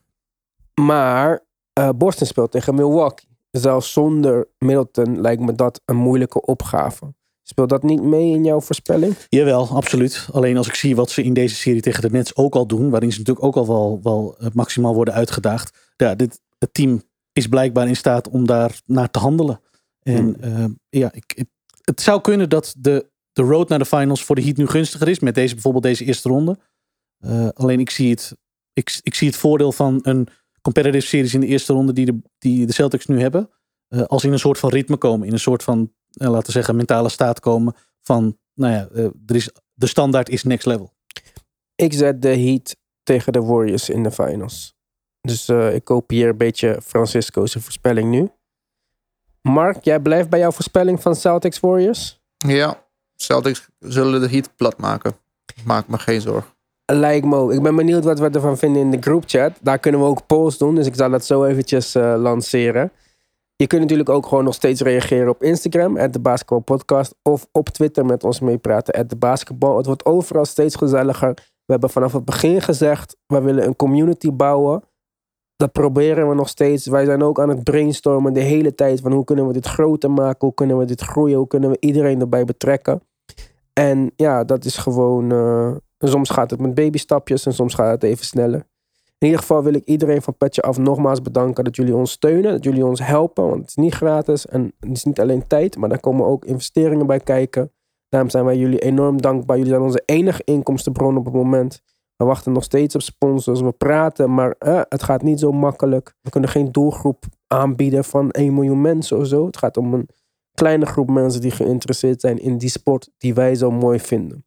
Maar 0.81 1.45
uh, 1.79 1.89
Boston 1.95 2.27
speelt 2.27 2.51
tegen 2.51 2.75
Milwaukee. 2.75 3.27
Zelfs 3.51 3.91
zonder 3.91 4.47
Middleton 4.57 5.21
lijkt 5.21 5.41
me 5.41 5.55
dat 5.55 5.81
een 5.85 5.95
moeilijke 5.95 6.41
opgave. 6.41 7.13
Speelt 7.43 7.69
dat 7.69 7.83
niet 7.83 8.01
mee 8.01 8.33
in 8.33 8.43
jouw 8.43 8.61
voorspelling? 8.61 9.15
Jawel, 9.29 9.67
absoluut. 9.67 10.27
Alleen 10.31 10.57
als 10.57 10.67
ik 10.67 10.75
zie 10.75 10.95
wat 10.95 11.09
ze 11.09 11.23
in 11.23 11.33
deze 11.33 11.55
serie 11.55 11.81
tegen 11.81 12.01
de 12.01 12.09
Nets 12.09 12.35
ook 12.35 12.55
al 12.55 12.67
doen, 12.67 12.89
waarin 12.89 13.11
ze 13.11 13.17
natuurlijk 13.17 13.45
ook 13.45 13.55
al 13.55 13.67
wel, 13.67 13.99
wel 14.03 14.35
eh, 14.39 14.47
maximaal 14.53 14.93
worden 14.93 15.13
uitgedaagd. 15.13 15.93
Ja, 15.95 16.15
dit, 16.15 16.41
het 16.57 16.73
team 16.73 17.01
is 17.33 17.47
blijkbaar 17.47 17.87
in 17.87 17.95
staat 17.95 18.29
om 18.29 18.45
daar 18.45 18.81
naar 18.85 19.11
te 19.11 19.19
handelen. 19.19 19.61
En 20.01 20.37
hmm. 20.41 20.59
uh, 20.59 20.65
ja, 20.89 21.11
ik, 21.13 21.45
het 21.83 22.01
zou 22.01 22.21
kunnen 22.21 22.49
dat 22.49 22.75
de 22.77 23.08
de 23.31 23.41
road 23.41 23.69
naar 23.69 23.79
de 23.79 23.85
finals 23.85 24.23
voor 24.23 24.35
de 24.35 24.43
Heat 24.43 24.57
nu 24.57 24.67
gunstiger 24.67 25.07
is. 25.07 25.19
Met 25.19 25.35
deze, 25.35 25.53
bijvoorbeeld 25.53 25.83
deze 25.83 26.05
eerste 26.05 26.29
ronde. 26.29 26.59
Uh, 27.19 27.47
alleen 27.53 27.79
ik 27.79 27.89
zie, 27.89 28.09
het, 28.09 28.37
ik, 28.73 28.99
ik 29.01 29.15
zie 29.15 29.27
het 29.27 29.37
voordeel 29.37 29.71
van 29.71 29.99
een 30.01 30.27
competitive 30.61 31.05
series 31.05 31.33
in 31.33 31.39
de 31.39 31.47
eerste 31.47 31.73
ronde 31.73 31.93
die 31.93 32.05
de, 32.05 32.21
die 32.37 32.65
de 32.65 32.73
Celtics 32.73 33.05
nu 33.05 33.19
hebben. 33.19 33.49
Uh, 33.89 34.01
als 34.01 34.23
in 34.23 34.31
een 34.31 34.39
soort 34.39 34.59
van 34.59 34.69
ritme 34.69 34.97
komen. 34.97 35.27
In 35.27 35.33
een 35.33 35.39
soort 35.39 35.63
van, 35.63 35.93
uh, 36.21 36.29
laten 36.29 36.45
we 36.45 36.51
zeggen, 36.51 36.75
mentale 36.75 37.09
staat 37.09 37.39
komen. 37.39 37.75
Van, 38.01 38.37
nou 38.53 38.73
ja, 38.73 38.89
er 39.25 39.35
is, 39.35 39.49
de 39.73 39.87
standaard 39.87 40.29
is 40.29 40.43
next 40.43 40.65
level. 40.65 40.93
Ik 41.75 41.93
zet 41.93 42.21
de 42.21 42.37
Heat 42.37 42.75
tegen 43.03 43.33
de 43.33 43.41
Warriors 43.41 43.89
in 43.89 44.03
de 44.03 44.11
finals. 44.11 44.77
Dus 45.21 45.49
ik 45.49 45.83
kopieer 45.83 46.29
een 46.29 46.37
beetje 46.37 46.81
Francisco's 46.83 47.53
voorspelling 47.53 48.09
nu. 48.09 48.29
Mark, 49.41 49.83
jij 49.83 49.99
blijft 49.99 50.29
bij 50.29 50.39
jouw 50.39 50.51
voorspelling 50.51 51.01
van 51.01 51.15
Celtics 51.15 51.59
Warriors? 51.59 52.21
Ja, 52.37 52.88
Celtics 53.21 53.69
zullen 53.79 54.21
de 54.21 54.29
Heat 54.29 54.55
plat 54.55 54.77
maken. 54.77 55.13
Maak 55.65 55.87
me 55.87 55.97
geen 55.97 56.21
zorgen. 56.21 56.49
Lijkt 56.85 57.25
me. 57.25 57.53
Ik 57.53 57.61
ben 57.61 57.75
benieuwd 57.75 58.03
wat 58.03 58.19
we 58.19 58.29
ervan 58.29 58.57
vinden 58.57 58.81
in 58.81 58.91
de 58.91 59.01
groupchat. 59.01 59.51
Daar 59.61 59.79
kunnen 59.79 60.01
we 60.01 60.07
ook 60.07 60.25
polls 60.25 60.57
doen, 60.57 60.75
dus 60.75 60.87
ik 60.87 60.95
zal 60.95 61.09
dat 61.09 61.25
zo 61.25 61.43
eventjes 61.43 61.95
uh, 61.95 62.15
lanceren. 62.17 62.91
Je 63.55 63.67
kunt 63.67 63.81
natuurlijk 63.81 64.09
ook 64.09 64.25
gewoon 64.25 64.43
nog 64.43 64.53
steeds 64.53 64.81
reageren 64.81 65.29
op 65.29 65.43
Instagram, 65.43 65.97
at 65.97 66.45
of 67.21 67.47
op 67.51 67.69
Twitter 67.69 68.05
met 68.05 68.23
ons 68.23 68.39
meepraten, 68.39 68.93
at 68.93 69.09
de. 69.09 69.27
Het 69.75 69.85
wordt 69.85 70.05
overal 70.05 70.45
steeds 70.45 70.75
gezelliger. 70.75 71.33
We 71.65 71.71
hebben 71.71 71.89
vanaf 71.89 72.13
het 72.13 72.25
begin 72.25 72.61
gezegd, 72.61 73.17
we 73.25 73.41
willen 73.41 73.65
een 73.65 73.75
community 73.75 74.31
bouwen. 74.31 74.83
Dat 75.55 75.71
proberen 75.71 76.29
we 76.29 76.35
nog 76.35 76.49
steeds. 76.49 76.87
Wij 76.87 77.05
zijn 77.05 77.23
ook 77.23 77.39
aan 77.39 77.49
het 77.49 77.63
brainstormen 77.63 78.33
de 78.33 78.39
hele 78.39 78.75
tijd 78.75 79.01
van 79.01 79.11
hoe 79.11 79.23
kunnen 79.23 79.47
we 79.47 79.53
dit 79.53 79.67
groter 79.67 80.11
maken, 80.11 80.39
hoe 80.39 80.53
kunnen 80.53 80.77
we 80.77 80.85
dit 80.85 81.01
groeien, 81.01 81.37
hoe 81.37 81.47
kunnen 81.47 81.69
we 81.69 81.77
iedereen 81.79 82.19
erbij 82.19 82.45
betrekken. 82.45 83.01
En 83.79 84.11
ja, 84.15 84.43
dat 84.43 84.65
is 84.65 84.77
gewoon. 84.77 85.33
Uh, 85.33 85.75
soms 85.97 86.29
gaat 86.29 86.51
het 86.51 86.59
met 86.59 86.73
babystapjes 86.73 87.45
en 87.45 87.53
soms 87.53 87.73
gaat 87.73 87.91
het 87.91 88.03
even 88.03 88.25
sneller. 88.25 88.67
In 89.17 89.27
ieder 89.27 89.39
geval 89.39 89.63
wil 89.63 89.73
ik 89.73 89.85
iedereen 89.85 90.21
van 90.21 90.37
Petje 90.37 90.61
Af 90.61 90.77
nogmaals 90.77 91.21
bedanken 91.21 91.63
dat 91.63 91.75
jullie 91.75 91.95
ons 91.95 92.11
steunen, 92.11 92.51
dat 92.51 92.63
jullie 92.63 92.85
ons 92.85 92.99
helpen, 93.05 93.43
want 93.43 93.59
het 93.59 93.69
is 93.69 93.75
niet 93.75 93.93
gratis 93.93 94.45
en 94.45 94.73
het 94.79 94.91
is 94.91 95.03
niet 95.03 95.19
alleen 95.19 95.47
tijd, 95.47 95.77
maar 95.77 95.89
daar 95.89 95.99
komen 95.99 96.25
ook 96.25 96.45
investeringen 96.45 97.07
bij 97.07 97.19
kijken. 97.19 97.71
Daarom 98.09 98.29
zijn 98.29 98.45
wij 98.45 98.57
jullie 98.57 98.79
enorm 98.79 99.21
dankbaar. 99.21 99.57
Jullie 99.57 99.71
zijn 99.71 99.83
onze 99.83 100.03
enige 100.05 100.41
inkomstenbron 100.43 101.17
op 101.17 101.25
het 101.25 101.33
moment. 101.33 101.81
We 102.15 102.25
wachten 102.25 102.51
nog 102.51 102.63
steeds 102.63 102.95
op 102.95 103.01
sponsors. 103.01 103.61
We 103.61 103.71
praten, 103.71 104.33
maar 104.33 104.55
eh, 104.57 104.81
het 104.89 105.03
gaat 105.03 105.21
niet 105.21 105.39
zo 105.39 105.51
makkelijk. 105.51 106.13
We 106.21 106.29
kunnen 106.29 106.49
geen 106.49 106.71
doelgroep 106.71 107.23
aanbieden 107.47 108.03
van 108.03 108.31
1 108.31 108.53
miljoen 108.53 108.81
mensen 108.81 109.17
of 109.17 109.27
zo. 109.27 109.45
Het 109.45 109.57
gaat 109.57 109.77
om 109.77 109.93
een 109.93 110.09
kleine 110.59 110.85
groep 110.85 111.09
mensen 111.09 111.41
die 111.41 111.51
geïnteresseerd 111.51 112.21
zijn 112.21 112.37
in 112.37 112.57
die 112.57 112.69
sport 112.69 113.09
die 113.17 113.33
wij 113.33 113.55
zo 113.55 113.71
mooi 113.71 113.99
vinden. 113.99 114.45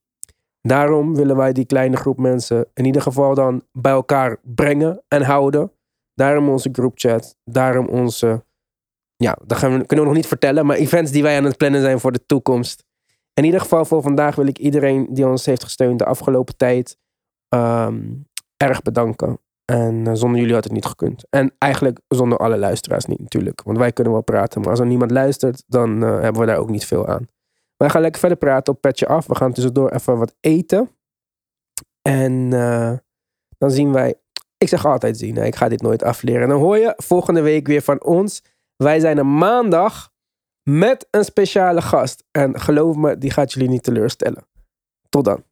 Daarom 0.60 1.14
willen 1.14 1.36
wij 1.36 1.52
die 1.52 1.64
kleine 1.64 1.96
groep 1.96 2.18
mensen 2.18 2.66
in 2.74 2.84
ieder 2.84 3.02
geval 3.02 3.34
dan 3.34 3.62
bij 3.72 3.92
elkaar 3.92 4.38
brengen 4.42 5.02
en 5.08 5.22
houden. 5.22 5.72
Daarom 6.14 6.48
onze 6.48 6.68
groupchat, 6.72 7.36
daarom 7.44 7.86
onze, 7.86 8.44
ja, 9.16 9.38
dat 9.46 9.58
gaan 9.58 9.78
we, 9.78 9.86
kunnen 9.86 10.04
we 10.04 10.10
nog 10.10 10.20
niet 10.20 10.26
vertellen, 10.26 10.66
maar 10.66 10.76
events 10.76 11.10
die 11.10 11.22
wij 11.22 11.36
aan 11.36 11.44
het 11.44 11.56
plannen 11.56 11.80
zijn 11.80 12.00
voor 12.00 12.12
de 12.12 12.26
toekomst. 12.26 12.84
In 13.34 13.44
ieder 13.44 13.60
geval 13.60 13.84
voor 13.84 14.02
vandaag 14.02 14.34
wil 14.34 14.46
ik 14.46 14.58
iedereen 14.58 15.06
die 15.10 15.26
ons 15.26 15.46
heeft 15.46 15.64
gesteund 15.64 15.98
de 15.98 16.04
afgelopen 16.04 16.56
tijd 16.56 16.98
ehm, 17.48 18.02
erg 18.56 18.82
bedanken. 18.82 19.38
En 19.72 20.06
eh, 20.06 20.12
zonder 20.14 20.40
jullie 20.40 20.54
had 20.54 20.64
het 20.64 20.72
niet 20.72 20.84
gekund. 20.84 21.24
En 21.30 21.54
eigenlijk 21.58 22.00
zonder 22.08 22.38
alle 22.38 22.58
luisteraars 22.58 23.04
niet 23.04 23.20
natuurlijk. 23.20 23.62
Want 23.62 23.78
wij 23.78 23.92
kunnen 23.92 24.12
wel 24.12 24.22
praten, 24.22 24.60
maar 24.60 24.70
als 24.70 24.80
er 24.80 24.86
niemand 24.86 25.10
luistert, 25.10 25.64
dan 25.66 26.04
eh, 26.04 26.20
hebben 26.20 26.40
we 26.40 26.46
daar 26.46 26.56
ook 26.56 26.70
niet 26.70 26.86
veel 26.86 27.06
aan. 27.06 27.28
Wij 27.76 27.88
gaan 27.90 28.00
lekker 28.00 28.20
verder 28.20 28.38
praten 28.38 28.72
op 28.72 28.80
Petje 28.80 29.06
Af. 29.06 29.26
We 29.26 29.34
gaan 29.34 29.52
tussendoor 29.52 29.90
even 29.90 30.18
wat 30.18 30.34
eten. 30.40 30.90
En 32.02 32.52
eh, 32.52 32.92
dan 33.58 33.70
zien 33.70 33.92
wij... 33.92 34.14
Ik 34.58 34.68
zeg 34.68 34.86
altijd 34.86 35.18
zien, 35.18 35.36
hè. 35.36 35.44
ik 35.44 35.56
ga 35.56 35.68
dit 35.68 35.82
nooit 35.82 36.02
afleren. 36.02 36.42
En 36.42 36.48
dan 36.48 36.60
hoor 36.60 36.78
je 36.78 36.94
volgende 36.96 37.40
week 37.40 37.66
weer 37.66 37.82
van 37.82 38.04
ons. 38.04 38.42
Wij 38.76 39.00
zijn 39.00 39.18
er 39.18 39.26
maandag 39.26 40.10
met 40.62 41.06
een 41.10 41.24
speciale 41.24 41.82
gast. 41.82 42.24
En 42.30 42.60
geloof 42.60 42.96
me, 42.96 43.18
die 43.18 43.30
gaat 43.30 43.52
jullie 43.52 43.68
niet 43.68 43.82
teleurstellen. 43.82 44.46
Tot 45.08 45.24
dan. 45.24 45.44